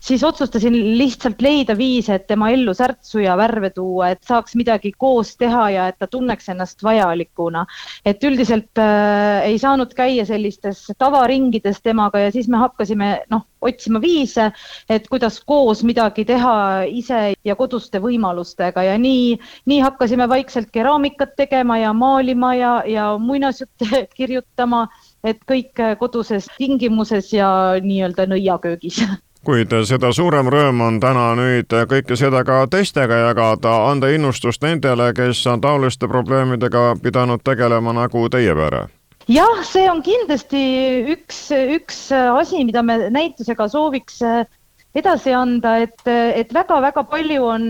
siis 0.01 0.25
otsustasin 0.25 0.73
lihtsalt 0.97 1.43
leida 1.43 1.77
viise, 1.77 2.15
et 2.15 2.27
tema 2.27 2.51
ellu 2.51 2.73
särtsu 2.75 3.21
ja 3.21 3.37
värve 3.37 3.71
tuua, 3.71 4.13
et 4.15 4.23
saaks 4.25 4.57
midagi 4.57 4.93
koos 4.97 5.37
teha 5.37 5.69
ja 5.71 5.89
et 5.89 5.99
ta 5.99 6.07
tunneks 6.07 6.49
ennast 6.49 6.83
vajalikuna. 6.83 7.67
et 8.07 8.25
üldiselt 8.25 8.79
äh, 8.79 9.45
ei 9.45 9.59
saanud 9.59 9.93
käia 9.95 10.25
sellistes 10.25 10.87
tavaringides 10.99 11.83
temaga 11.83 12.19
ja 12.19 12.33
siis 12.33 12.49
me 12.49 12.57
hakkasime 12.57 13.25
noh, 13.31 13.45
otsima 13.63 14.01
viise, 14.01 14.51
et 14.91 15.07
kuidas 15.09 15.39
koos 15.47 15.83
midagi 15.87 16.25
teha 16.25 16.83
ise 16.89 17.35
ja 17.45 17.57
koduste 17.57 18.01
võimalustega 18.03 18.83
ja 18.89 18.99
nii 18.99 19.42
nii 19.67 19.81
hakkasime 19.81 20.29
vaikselt 20.29 20.71
keraamikat 20.73 21.37
tegema 21.37 21.79
ja 21.79 21.93
maalima 21.93 22.55
ja, 22.55 22.73
ja 22.87 23.11
muinasjutte 23.19 24.07
kirjutama, 24.19 24.87
et 25.25 25.43
kõik 25.49 25.83
koduses 25.99 26.49
tingimuses 26.59 27.33
ja 27.33 27.51
nii-öelda 27.83 28.27
nõiaköögis. 28.31 29.05
Kuid 29.43 29.73
seda 29.89 30.13
suurem 30.15 30.47
rõõm 30.55 30.81
on 30.87 31.01
täna 31.03 31.33
nüüd 31.35 31.75
kõike 31.91 32.15
seda 32.15 32.45
ka 32.47 32.61
teistega 32.71 33.17
jagada, 33.25 33.73
anda 33.91 34.13
innustust 34.15 34.63
nendele, 34.63 35.09
kes 35.19 35.41
on 35.51 35.61
taoliste 35.65 36.07
probleemidega 36.07 36.93
pidanud 37.03 37.43
tegelema 37.43 37.91
nagu 37.97 38.29
teie 38.31 38.55
pere. 38.55 38.85
Jah, 39.31 39.65
see 39.67 39.89
on 39.91 39.99
kindlasti 40.03 40.63
üks, 41.17 41.49
üks 41.75 41.99
asi, 42.15 42.63
mida 42.67 42.83
me 42.87 43.11
näitusega 43.11 43.67
sooviks 43.71 44.23
edasi 44.95 45.35
anda, 45.35 45.77
et, 45.87 46.07
et 46.07 46.55
väga-väga 46.55 47.05
palju 47.11 47.47
on 47.49 47.69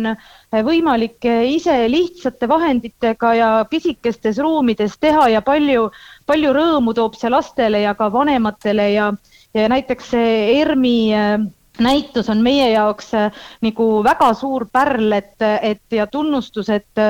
võimalik 0.61 1.25
ise 1.49 1.75
lihtsate 1.89 2.49
vahenditega 2.49 3.35
ja 3.35 3.49
pisikestes 3.71 4.39
ruumides 4.39 4.99
teha 5.01 5.29
ja 5.33 5.41
palju, 5.43 5.89
palju 6.29 6.53
rõõmu 6.53 6.93
toob 6.95 7.17
see 7.17 7.33
lastele 7.33 7.81
ja 7.87 7.95
ka 7.97 8.11
vanematele 8.13 8.91
ja, 8.93 9.09
ja 9.57 9.73
näiteks 9.73 10.13
see 10.13 10.37
ERMi 10.61 10.97
äh, 11.17 11.39
näitus 11.81 12.29
on 12.29 12.43
meie 12.45 12.69
jaoks 12.75 13.15
äh, 13.17 13.31
nagu 13.65 13.87
väga 14.05 14.29
suur 14.37 14.67
pärl, 14.73 15.13
et, 15.17 15.41
et 15.41 15.97
ja 15.97 16.07
tunnustus, 16.07 16.69
et, 16.69 17.01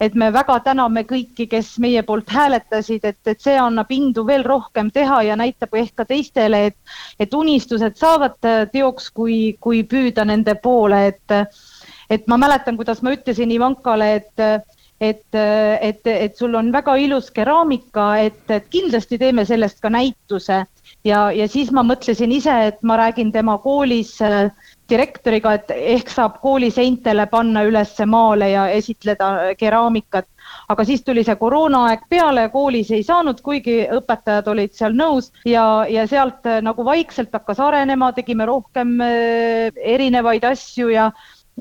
et 0.00 0.14
me 0.14 0.32
väga 0.34 0.58
täname 0.66 1.04
kõiki, 1.06 1.46
kes 1.50 1.76
meie 1.78 2.02
poolt 2.02 2.30
hääletasid, 2.34 3.04
et, 3.04 3.20
et 3.26 3.40
see 3.40 3.54
annab 3.58 3.90
indu 3.94 4.26
veel 4.26 4.42
rohkem 4.44 4.90
teha 4.90 5.22
ja 5.30 5.38
näitab 5.38 5.78
ehk 5.78 5.94
ka 6.02 6.08
teistele, 6.10 6.66
et, 6.72 6.96
et 7.20 7.34
unistused 7.34 7.96
saavad 7.96 8.38
teoks, 8.72 9.10
kui, 9.14 9.56
kui 9.60 9.84
püüda 9.86 10.26
nende 10.26 10.58
poole, 10.58 11.06
et 11.14 11.38
et 12.10 12.26
ma 12.26 12.36
mäletan, 12.40 12.76
kuidas 12.76 13.02
ma 13.02 13.14
ütlesin 13.16 13.50
Ivankale, 13.54 14.14
et 14.20 14.46
et, 15.00 15.34
et, 15.34 16.06
et 16.06 16.36
sul 16.36 16.54
on 16.54 16.66
väga 16.72 16.92
ilus 17.00 17.30
keraamika, 17.32 18.18
et, 18.20 18.42
et 18.52 18.66
kindlasti 18.68 19.16
teeme 19.18 19.46
sellest 19.48 19.78
ka 19.80 19.88
näituse 19.88 20.58
ja, 21.04 21.30
ja 21.32 21.46
siis 21.48 21.70
ma 21.72 21.84
mõtlesin 21.86 22.32
ise, 22.36 22.52
et 22.68 22.82
ma 22.86 22.98
räägin 23.00 23.32
tema 23.32 23.56
koolis 23.62 24.18
äh, 24.24 24.50
direktoriga, 24.90 25.54
et 25.56 25.72
ehk 25.74 26.10
saab 26.10 26.40
kooli 26.42 26.70
seintele 26.74 27.26
panna 27.30 27.62
üles 27.64 27.94
maale 28.06 28.50
ja 28.50 28.66
esitleda 28.74 29.54
keraamikat. 29.58 30.26
aga 30.68 30.84
siis 30.84 31.02
tuli 31.06 31.22
see 31.24 31.36
koroonaaeg 31.38 32.06
peale, 32.10 32.48
koolis 32.50 32.90
ei 32.90 33.02
saanud, 33.06 33.40
kuigi 33.40 33.84
õpetajad 33.94 34.48
olid 34.50 34.72
seal 34.74 34.94
nõus 34.98 35.30
ja, 35.46 35.86
ja 35.88 36.06
sealt 36.10 36.46
äh, 36.46 36.60
nagu 36.62 36.84
vaikselt 36.84 37.32
hakkas 37.32 37.60
arenema, 37.60 38.12
tegime 38.12 38.46
rohkem 38.46 38.98
äh, 39.00 39.70
erinevaid 39.94 40.44
asju 40.44 40.90
ja 40.90 41.10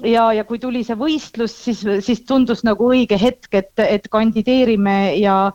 ja, 0.03 0.29
ja 0.33 0.43
kui 0.47 0.59
tuli 0.59 0.83
see 0.85 0.97
võistlus, 0.99 1.55
siis, 1.65 1.83
siis 2.05 2.23
tundus 2.27 2.63
nagu 2.67 2.91
õige 2.91 3.19
hetk, 3.19 3.51
et, 3.53 3.73
et 3.83 4.07
kandideerime 4.11 5.15
ja, 5.19 5.51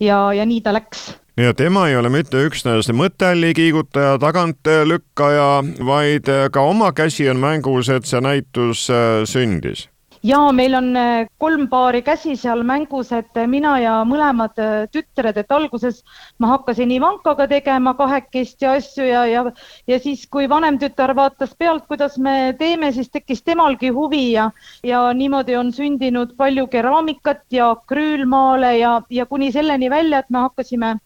ja, 0.00 0.20
ja 0.36 0.46
nii 0.48 0.62
ta 0.64 0.74
läks. 0.76 1.10
Ja 1.38 1.52
tema 1.54 1.86
ei 1.86 1.94
ole 1.96 2.10
mitte 2.10 2.40
üksnes 2.48 2.90
mõttealli 2.90 3.52
kiigutaja, 3.54 4.16
tagantlükkaja, 4.18 5.50
vaid 5.86 6.32
ka 6.52 6.64
oma 6.66 6.90
käsi 6.92 7.28
on 7.30 7.38
mängus, 7.42 7.92
et 7.94 8.10
see 8.10 8.22
näitus 8.24 8.88
äh, 8.90 9.22
sündis 9.28 9.86
ja 10.22 10.40
meil 10.52 10.74
on 10.74 10.96
äh, 10.96 11.26
kolm 11.38 11.68
paari 11.68 12.02
käsi 12.02 12.36
seal 12.36 12.62
mängus, 12.66 13.12
et 13.12 13.36
äh, 13.36 13.46
mina 13.46 13.78
ja 13.80 13.94
mõlemad 14.08 14.58
äh, 14.58 14.86
tütred, 14.92 15.36
et 15.36 15.52
alguses 15.52 16.02
ma 16.38 16.52
hakkasin 16.54 16.90
Ivankaga 16.94 17.48
tegema 17.48 17.94
kahekesti 17.98 18.66
asju 18.66 19.06
ja, 19.06 19.24
ja, 19.26 19.44
ja 19.86 19.98
siis, 20.02 20.26
kui 20.26 20.48
vanem 20.48 20.78
tütar 20.78 21.14
vaatas 21.16 21.54
pealt, 21.58 21.86
kuidas 21.86 22.18
me 22.18 22.54
teeme, 22.58 22.92
siis 22.92 23.10
tekkis 23.10 23.42
temalgi 23.42 23.92
huvi 23.94 24.32
ja, 24.32 24.50
ja 24.82 25.06
niimoodi 25.14 25.56
on 25.56 25.72
sündinud 25.72 26.36
palju 26.36 26.66
keraamikat 26.66 27.44
ja 27.50 27.72
akrüülmaale 27.76 28.76
ja, 28.78 29.00
ja 29.10 29.26
kuni 29.26 29.52
selleni 29.52 29.90
välja, 29.90 30.22
et 30.24 30.30
me 30.30 30.46
hakkasime 30.48 30.96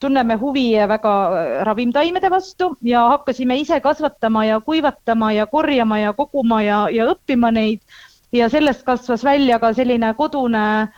tunneme 0.00 0.36
huvi 0.38 0.70
väga 0.88 1.12
ravimtaimede 1.66 2.30
vastu 2.30 2.70
ja 2.82 3.08
hakkasime 3.08 3.56
ise 3.58 3.80
kasvatama 3.80 4.44
ja 4.44 4.60
kuivatama 4.60 5.32
ja 5.32 5.46
korjama 5.46 5.98
ja 5.98 6.12
koguma 6.12 6.62
ja, 6.62 6.84
ja 6.92 7.08
õppima 7.10 7.50
neid 7.50 7.80
ja 8.32 8.48
sellest 8.48 8.82
kasvas 8.84 9.24
välja 9.24 9.58
ka 9.58 9.72
selline 9.76 10.14
kodune 10.14 10.88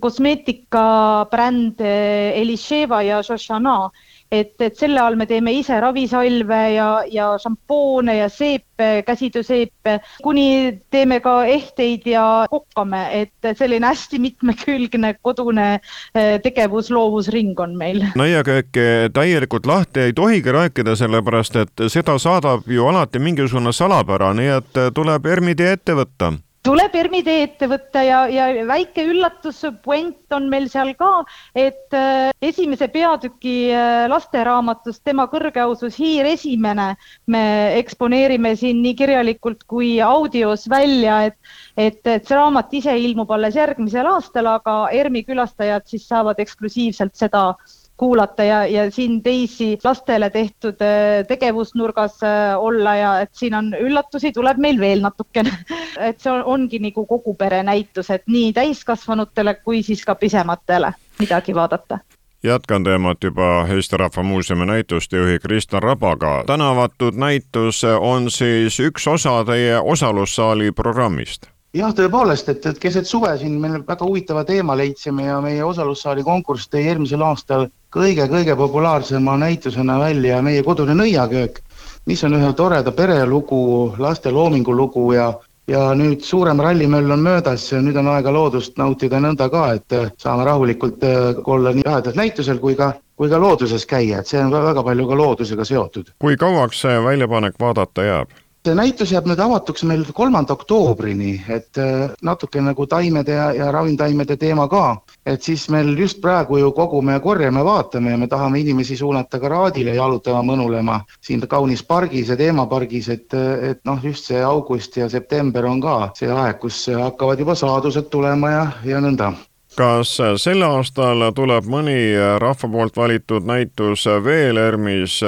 kosmeetikabränd 0.00 1.80
eh, 1.80 2.40
Elisheva 2.40 3.02
ja 3.02 3.22
Shoshana, 3.22 3.90
et, 4.32 4.52
et 4.60 4.76
selle 4.76 5.00
all 5.00 5.16
me 5.16 5.24
teeme 5.26 5.54
ise 5.56 5.78
ravisalve 5.80 6.58
ja, 6.74 6.88
ja 7.08 7.30
šampoone 7.40 8.18
ja 8.18 8.26
seepe, 8.28 8.88
käsitööseepe, 9.06 9.94
kuni 10.22 10.76
teeme 10.92 11.22
ka 11.24 11.38
ehteid 11.48 12.04
ja 12.12 12.24
kokkame, 12.52 13.00
et 13.22 13.48
selline 13.56 13.88
hästi 13.88 14.20
mitmekülgne 14.20 15.14
kodune 15.22 15.68
eh, 15.78 16.34
tegevusloovusring 16.44 17.56
on 17.64 17.78
meil. 17.80 18.04
nõiakööki 18.20 19.08
täielikult 19.16 19.66
lahti 19.66 20.04
ei 20.10 20.12
tohigi 20.12 20.52
rääkida, 20.52 20.98
sellepärast 21.00 21.56
et 21.64 21.86
seda 21.88 22.18
saadab 22.20 22.68
ju 22.68 22.84
alati 22.92 23.24
mingisugune 23.24 23.72
salapära, 23.72 24.34
nii 24.36 24.52
et 24.58 24.84
tuleb 24.94 25.32
ERMi 25.32 25.56
tee 25.56 25.72
ette 25.78 25.96
võtta 25.96 26.34
tuleb 26.68 26.96
ERMi 27.00 27.22
tee 27.24 27.44
ette 27.46 27.66
võtta 27.70 28.02
ja, 28.04 28.18
ja 28.28 28.48
väike 28.68 29.06
üllatus, 29.08 29.62
puent 29.84 30.34
on 30.36 30.48
meil 30.52 30.66
seal 30.68 30.92
ka, 30.98 31.22
et 31.56 31.96
äh, 31.96 32.28
esimese 32.44 32.90
peatüki 32.92 33.70
äh, 33.72 34.04
lasteraamatust 34.12 35.00
Tema 35.08 35.24
kõrgeausus 35.32 35.96
hiir 35.96 36.28
esimene 36.28 36.90
me 37.32 37.42
eksponeerime 37.78 38.52
siin 38.60 38.82
nii 38.84 38.96
kirjalikult 38.98 39.64
kui 39.70 39.94
audios 40.04 40.66
välja, 40.68 41.22
et 41.30 41.38
et, 41.78 42.00
et 42.04 42.26
see 42.26 42.36
raamat 42.36 42.72
ise 42.74 42.92
ilmub 43.00 43.30
alles 43.32 43.56
järgmisel 43.56 44.08
aastal, 44.10 44.50
aga 44.58 44.76
ERMi 44.92 45.22
külastajad 45.24 45.86
siis 45.88 46.04
saavad 46.10 46.40
eksklusiivselt 46.42 47.16
seda 47.16 47.52
kuulata 47.98 48.44
ja, 48.44 48.66
ja 48.66 48.90
siin 48.90 49.22
teisi 49.22 49.78
lastele 49.84 50.30
tehtud 50.30 50.82
äh, 50.82 51.26
tegevusnurgas 51.28 52.22
äh, 52.22 52.58
olla 52.58 52.94
ja 52.96 53.20
et 53.20 53.34
siin 53.34 53.54
on 53.54 53.72
üllatusi, 53.80 54.32
tuleb 54.32 54.58
meil 54.62 54.80
veel 54.80 55.02
natukene. 55.02 55.52
Et 56.08 56.20
see 56.22 56.30
on, 56.32 56.44
ongi 56.46 56.78
nagu 56.78 57.02
kogu 57.06 57.34
pere 57.34 57.58
näitus, 57.66 58.10
et 58.14 58.22
nii 58.30 58.52
täiskasvanutele 58.54 59.56
kui 59.64 59.82
siis 59.82 60.04
ka 60.06 60.14
pisematele 60.14 60.92
midagi 61.18 61.54
vaadata. 61.54 61.98
Jätkan 62.42 62.84
teemat 62.84 63.24
juba 63.24 63.66
Eesti 63.74 63.96
Rahva 63.96 64.22
Muuseumi 64.22 64.66
näitustejuhi 64.66 65.38
Kristjan 65.38 65.82
Rabaga. 65.82 66.44
tänavatud 66.46 67.18
näitus 67.18 67.82
on 68.00 68.30
siis 68.30 68.78
üks 68.80 69.08
osa 69.10 69.44
teie 69.44 69.80
osalussaali 69.80 70.72
programmist. 70.72 71.50
Jah, 71.74 71.90
tõepoolest, 71.94 72.48
et, 72.48 72.66
et 72.66 72.78
keset 72.78 73.06
suve 73.06 73.34
siin 73.38 73.58
me 73.60 73.72
väga 73.72 74.06
huvitava 74.06 74.44
teema 74.44 74.76
leidsime 74.76 75.26
ja 75.26 75.40
meie 75.44 75.64
osalussaali 75.64 76.22
konkurss 76.24 76.70
tõi 76.70 76.86
eelmisel 76.86 77.22
aastal 77.26 77.66
kõige-kõige 77.94 78.56
populaarsema 78.56 79.36
näitusena 79.40 79.98
välja 79.98 80.42
meie 80.42 80.62
kodune 80.62 80.94
nõiaköök, 80.98 81.60
mis 82.06 82.24
on 82.24 82.36
ühe 82.36 82.52
toreda 82.56 82.92
perelugu, 82.92 83.94
laste 83.98 84.30
loomingulugu 84.30 85.12
ja 85.12 85.32
ja 85.68 85.90
nüüd 85.92 86.24
suurem 86.24 86.60
rallimöll 86.64 87.12
on 87.12 87.20
möödas, 87.20 87.66
nüüd 87.76 87.96
on 88.00 88.08
aega 88.14 88.32
loodust 88.32 88.78
nautida 88.80 89.20
nõnda 89.20 89.50
ka, 89.52 89.66
et 89.76 89.96
saame 90.16 90.46
rahulikult 90.48 91.04
äh, 91.04 91.42
olla 91.44 91.74
nii 91.76 91.84
lähedalt 91.84 92.16
näitusel 92.16 92.60
kui 92.62 92.76
ka, 92.78 92.94
kui 93.16 93.28
ka 93.28 93.40
looduses 93.40 93.84
käia, 93.86 94.22
et 94.22 94.30
see 94.30 94.40
on 94.40 94.52
väga 94.52 94.84
palju 94.86 95.08
ka 95.10 95.18
loodusega 95.20 95.68
seotud. 95.68 96.14
kui 96.18 96.36
kauaks 96.40 96.80
see 96.86 97.00
väljapanek 97.04 97.60
vaadata 97.60 98.06
jääb? 98.06 98.32
See 98.68 98.76
näitus 98.76 99.12
jääb 99.12 99.26
nüüd 99.28 99.40
avatuks 99.40 99.84
meil 99.88 100.02
kolmanda 100.14 100.52
oktoobrini, 100.52 101.32
et 101.48 101.78
äh, 101.80 102.10
natuke 102.24 102.60
nagu 102.60 102.86
taimede 102.90 103.36
ja, 103.36 103.46
ja 103.56 103.70
ravimtaimede 103.72 104.36
teema 104.40 104.66
ka, 104.68 104.82
et 105.26 105.42
siis 105.42 105.68
meil 105.72 105.94
just 105.96 106.20
praegu 106.20 106.58
ju 106.60 106.70
kogume 106.76 107.16
ja 107.16 107.22
korjame, 107.24 107.64
vaatame 107.64 108.12
ja 108.12 108.20
me 108.20 108.28
tahame 108.28 108.60
inimesi 108.60 108.96
suunata 108.96 109.40
ka 109.40 109.48
Raadile 109.48 109.96
jalutama, 109.96 110.44
mõnulema. 110.52 111.00
Siin 111.24 111.44
kaunis 111.48 111.82
pargis 111.82 112.28
ja 112.28 112.36
teemapargis, 112.36 113.08
et, 113.14 113.34
et 113.70 113.84
noh, 113.88 114.00
just 114.04 114.28
see 114.28 114.42
august 114.44 114.96
ja 115.00 115.08
september 115.08 115.66
on 115.66 115.80
ka 115.80 115.98
see 116.18 116.28
aeg, 116.32 116.60
kus 116.60 116.84
hakkavad 116.92 117.40
juba 117.40 117.56
saadused 117.56 118.10
tulema 118.12 118.52
ja, 118.52 118.64
ja 118.84 119.00
nõnda 119.04 119.32
kas 119.78 120.16
sel 120.42 120.62
aastal 120.66 121.22
tuleb 121.36 121.68
mõni 121.70 121.98
rahva 122.42 122.68
poolt 122.72 122.96
valitud 122.98 123.46
näitus 123.46 124.06
veel 124.24 124.58
ERMis 124.58 125.20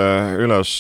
üles 0.43 0.73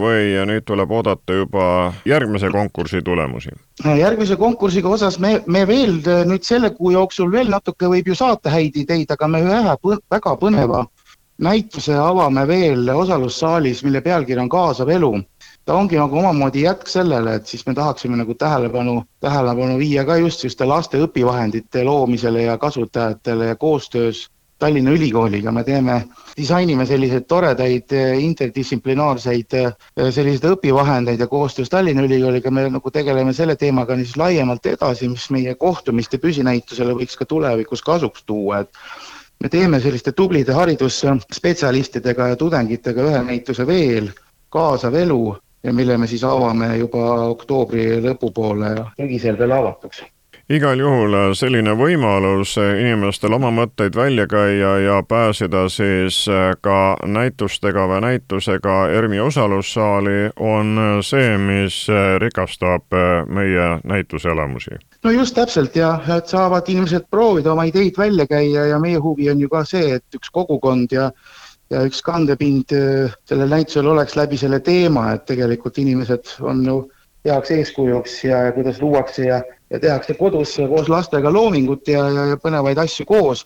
või 0.00 0.38
nüüd 0.48 0.64
tuleb 0.68 0.94
oodata 0.96 1.36
juba 1.42 1.66
järgmise 2.08 2.48
konkursi 2.54 3.02
tulemusi? 3.04 3.52
järgmise 3.84 4.36
konkursiga 4.40 4.88
osas 4.88 5.18
me, 5.20 5.34
me 5.46 5.66
veel 5.68 5.98
nüüd 6.30 6.46
selle 6.48 6.72
kuu 6.78 6.94
jooksul 6.96 7.32
veel 7.32 7.52
natuke 7.52 7.90
võib 7.92 8.08
ju 8.08 8.16
saata 8.16 8.52
häid 8.56 8.80
ideid, 8.86 9.12
aga 9.12 9.28
me 9.28 9.44
ühe 9.44 9.60
väga 10.16 10.36
põneva 10.40 10.86
näituse 11.40 11.96
avame 11.96 12.46
veel 12.48 12.88
osalussaalis, 12.94 13.84
mille 13.84 14.00
pealkiri 14.00 14.40
on 14.40 14.48
Kaasav 14.48 14.88
elu 14.88 15.12
ta 15.70 15.76
ongi 15.78 15.94
nagu 15.94 16.18
omamoodi 16.18 16.64
jätk 16.64 16.88
sellele, 16.90 17.36
et 17.38 17.46
siis 17.46 17.60
me 17.68 17.76
tahaksime 17.78 18.16
nagu 18.18 18.34
tähelepanu, 18.34 19.04
tähelepanu 19.22 19.76
viia 19.78 20.02
ka 20.04 20.16
just 20.18 20.42
just 20.42 20.60
laste 20.66 20.98
õpivahendite 20.98 21.84
loomisele 21.86 22.42
ja 22.42 22.56
kasutajatele 22.58 23.52
ja 23.52 23.56
koostöös 23.56 24.24
Tallinna 24.58 24.90
Ülikooliga. 24.90 25.52
Me 25.54 25.62
teeme, 25.64 25.94
disainime 26.36 26.86
selliseid 26.86 27.28
toredaid 27.30 27.94
eh, 27.94 28.18
interdistsiplinaarseid 28.24 29.54
eh, 29.60 29.68
selliseid 30.10 30.48
õpivahendeid 30.56 31.22
ja 31.22 31.28
koostöös 31.30 31.70
Tallinna 31.70 32.02
Ülikooliga 32.08 32.50
me 32.50 32.64
nagu 32.74 32.90
tegeleme 32.90 33.32
selle 33.32 33.54
teemaga 33.56 33.94
siis 34.00 34.16
laiemalt 34.18 34.66
edasi, 34.72 35.08
mis 35.12 35.28
meie 35.30 35.54
kohtumiste 35.54 36.18
püsinäitusele 36.18 36.96
võiks 36.98 37.14
ka 37.20 37.28
tulevikus 37.30 37.84
kasuks 37.86 38.26
tuua, 38.26 38.64
et 38.64 38.82
me 39.38 39.52
teeme 39.54 39.78
selliste 39.80 40.12
tublide 40.18 40.58
haridusspetsialistidega 40.58 42.32
ja 42.32 42.40
tudengitega 42.42 43.06
ühe 43.06 43.22
näituse 43.30 43.68
veel, 43.70 44.10
kaasav 44.50 44.98
elu 44.98 45.22
ja 45.64 45.72
mille 45.72 45.98
me 45.98 46.06
siis 46.06 46.24
avame 46.24 46.76
juba 46.78 47.04
oktoobri 47.28 48.00
lõpupoole 48.04 48.72
ja 48.76 48.86
sügisel 48.96 49.38
veel 49.38 49.52
avatuks 49.58 50.02
igal 50.50 50.80
juhul 50.82 51.14
äh, 51.14 51.28
selline 51.38 51.76
võimalus 51.78 52.56
äh, 52.58 52.80
inimestel 52.82 53.36
oma 53.36 53.52
mõtteid 53.54 53.94
välja 53.94 54.26
käia 54.30 54.72
ja 54.82 54.96
pääseda 55.06 55.68
siis 55.70 56.24
äh, 56.28 56.56
ka 56.60 56.96
näitustega 57.06 57.86
või 57.86 58.00
näitusega 58.02 58.76
ERMi 58.90 59.20
osalussaali 59.22 60.32
on 60.36 60.74
see, 61.06 61.36
mis 61.38 61.84
rikastab 62.18 62.98
meie 63.26 63.68
näituseelamusi. 63.84 64.80
no 65.04 65.10
just 65.10 65.34
täpselt 65.34 65.76
ja, 65.76 65.92
et 66.16 66.26
saavad 66.26 66.66
inimesed 66.68 67.06
proovida 67.10 67.52
oma 67.52 67.68
ideid 67.70 67.98
välja 67.98 68.26
käia 68.26 68.66
ja 68.72 68.78
meie 68.78 68.98
huvi 68.98 69.30
on 69.30 69.40
ju 69.40 69.48
ka 69.48 69.64
see, 69.64 69.94
et 70.00 70.18
üks 70.18 70.34
kogukond 70.34 70.90
ja 70.92 71.10
ja 71.70 71.84
üks 71.86 72.02
kandepind 72.02 72.72
äh, 72.74 73.12
sellel 73.30 73.52
näitusel 73.52 73.88
oleks 73.92 74.16
läbi 74.18 74.38
selle 74.40 74.60
teema, 74.64 75.12
et 75.14 75.26
tegelikult 75.30 75.78
inimesed 75.78 76.34
on 76.40 76.64
ju 76.66 76.80
heaks 77.26 77.50
eeskujuks 77.54 78.24
ja, 78.24 78.44
ja 78.48 78.52
kuidas 78.56 78.80
luuakse 78.82 79.26
ja, 79.26 79.42
ja 79.70 79.80
tehakse 79.80 80.14
kodus 80.18 80.56
koos 80.56 80.88
lastega 80.88 81.32
loomingut 81.32 81.88
ja, 81.88 82.06
ja, 82.08 82.26
ja 82.32 82.40
põnevaid 82.40 82.80
asju 82.80 83.06
koos. 83.06 83.44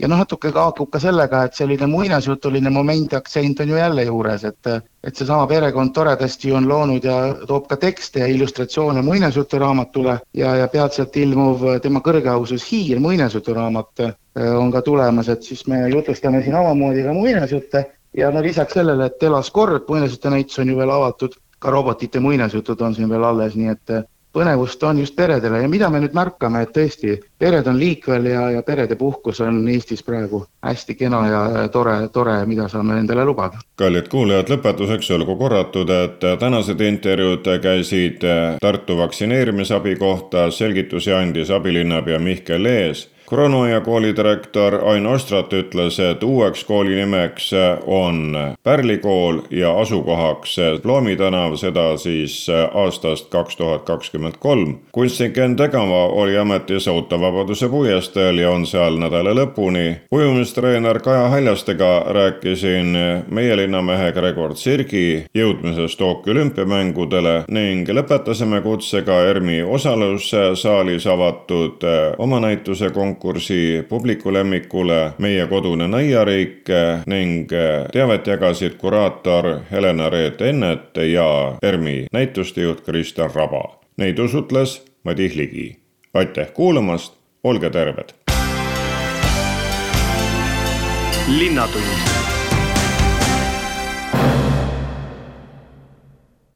Ja 0.00 0.08
noh, 0.08 0.20
natuke 0.22 0.50
haakub 0.54 0.90
ka 0.92 1.00
sellega, 1.02 1.42
et 1.44 1.56
selline 1.58 1.86
muinasjutuline 1.90 2.72
moment, 2.72 3.14
aktsent 3.18 3.60
on 3.60 3.68
ju 3.68 3.76
jälle 3.76 4.04
juures, 4.08 4.44
et 4.44 4.70
et 5.04 5.16
seesama 5.16 5.46
perekond 5.48 5.94
toredasti 5.96 6.52
on 6.52 6.66
loonud 6.68 7.04
ja 7.04 7.16
toob 7.48 7.68
ka 7.68 7.76
tekste 7.80 8.20
ja 8.20 8.26
illustratsioone 8.28 9.02
muinasjuturaamatule 9.02 10.18
ja, 10.36 10.54
ja 10.56 10.66
peatselt 10.68 11.16
ilmuv 11.16 11.64
tema 11.82 12.02
kõrgeausus 12.04 12.66
Hiir 12.68 13.00
muinasjuturaamat 13.00 14.04
äh, 14.04 14.12
on 14.56 14.72
ka 14.72 14.82
tulemas, 14.82 15.28
et 15.28 15.42
siis 15.42 15.66
me 15.66 15.86
jutustame 15.88 16.42
siin 16.42 16.54
omamoodi 16.54 17.04
ka 17.06 17.16
muinasjutte 17.16 17.84
ja 18.16 18.30
no 18.30 18.42
lisaks 18.42 18.76
sellele, 18.76 19.06
et 19.06 19.22
Elas 19.22 19.50
kord 19.50 19.88
muinasjutu 19.88 20.30
näitus 20.30 20.58
on 20.58 20.68
ju 20.68 20.76
veel 20.76 20.90
avatud, 20.90 21.36
ka 21.58 21.70
robotite 21.70 22.20
muinasjutud 22.20 22.80
on 22.80 22.94
siin 22.94 23.08
veel 23.08 23.24
alles, 23.24 23.56
nii 23.56 23.72
et 23.72 23.96
põnevust 24.32 24.82
on 24.82 24.98
just 24.98 25.16
peredele 25.16 25.62
ja 25.62 25.68
mida 25.68 25.90
me 25.90 26.00
nüüd 26.02 26.14
märkame, 26.14 26.62
et 26.64 26.72
tõesti, 26.76 27.16
pered 27.38 27.66
on 27.66 27.78
liikvel 27.78 28.28
ja, 28.30 28.44
ja 28.56 28.62
perede 28.66 28.96
puhkus 28.96 29.40
on 29.44 29.62
Eestis 29.68 30.02
praegu 30.06 30.44
hästi 30.66 30.94
kena 30.94 31.20
ja 31.28 31.68
tore, 31.72 31.96
tore, 32.12 32.36
mida 32.46 32.68
saame 32.68 32.98
endale 33.00 33.24
lubada. 33.24 33.60
kallid 33.80 34.08
kuulajad, 34.12 34.52
lõpetuseks 34.54 35.10
olgu 35.16 35.36
korratud, 35.40 35.90
et 35.90 36.26
tänased 36.40 36.80
intervjuud 36.80 37.48
käisid 37.62 38.26
Tartu 38.60 38.96
vaktsineerimisabi 38.98 39.96
kohta, 39.96 40.50
selgitusi 40.50 41.12
andis 41.12 41.50
abilinnapea 41.50 42.18
Mihkel 42.18 42.66
Lees 43.30 43.38
Kronoja 43.38 43.80
koolidirektor 43.80 44.74
Ain 44.90 45.06
Ostrat 45.06 45.52
ütles, 45.52 46.00
et 46.02 46.22
uueks 46.22 46.64
kooli 46.64 46.96
nimeks 46.96 47.52
on 47.86 48.34
Pärli 48.62 48.98
kool 48.98 49.38
ja 49.50 49.70
asukohaks 49.78 50.56
Ploomi 50.82 51.16
tänav, 51.16 51.54
seda 51.56 51.96
siis 51.96 52.48
aastast 52.74 53.28
kaks 53.30 53.56
tuhat 53.56 53.82
kakskümmend 53.86 54.34
kolm. 54.38 54.78
kunstnik 54.92 55.38
Enn 55.38 55.56
Tegava 55.56 56.06
oli 56.06 56.38
ametis 56.38 56.88
Autovabaduse 56.88 57.68
puiesteel 57.68 58.38
ja 58.38 58.50
on 58.50 58.66
seal 58.66 58.98
nädala 58.98 59.30
lõpuni. 59.30 60.00
ujumistreener 60.10 60.98
Kaja 60.98 61.28
Haljastega 61.28 62.06
rääkisin 62.10 62.98
meie 63.30 63.56
linnamehe 63.56 64.12
Gregor 64.12 64.54
Tsirgi 64.54 65.26
jõudmisest 65.34 65.98
Tokyo 65.98 66.32
olümpiamängudele 66.32 67.44
ning 67.48 67.88
lõpetasime 67.88 68.60
kutsega 68.62 69.22
ERMi 69.30 69.62
osalussaalis 69.62 71.06
avatud 71.06 71.86
omanäituse 72.18 72.90
konkursi 72.90 73.19
konkursi 73.20 73.84
publiku 73.88 74.32
lemmikule 74.32 75.12
Meie 75.18 75.44
kodune 75.46 75.84
nõiariik 75.92 76.70
ning 77.06 77.52
teavet 77.92 78.26
jagasid 78.26 78.78
kuraator 78.80 79.66
Helena-Reet 79.70 80.40
Ennet 80.40 80.96
ja 81.04 81.26
ERMi 81.62 82.06
näitustejuht 82.12 82.80
Kristjan 82.80 83.30
Raba. 83.34 83.76
Neid 83.96 84.18
usutles 84.18 84.80
Madis 85.04 85.34
Ligi. 85.34 85.76
aitäh 86.14 86.52
kuulamast, 86.52 87.12
olge 87.44 87.70
terved! 87.70 88.16
linnatund 91.28 92.19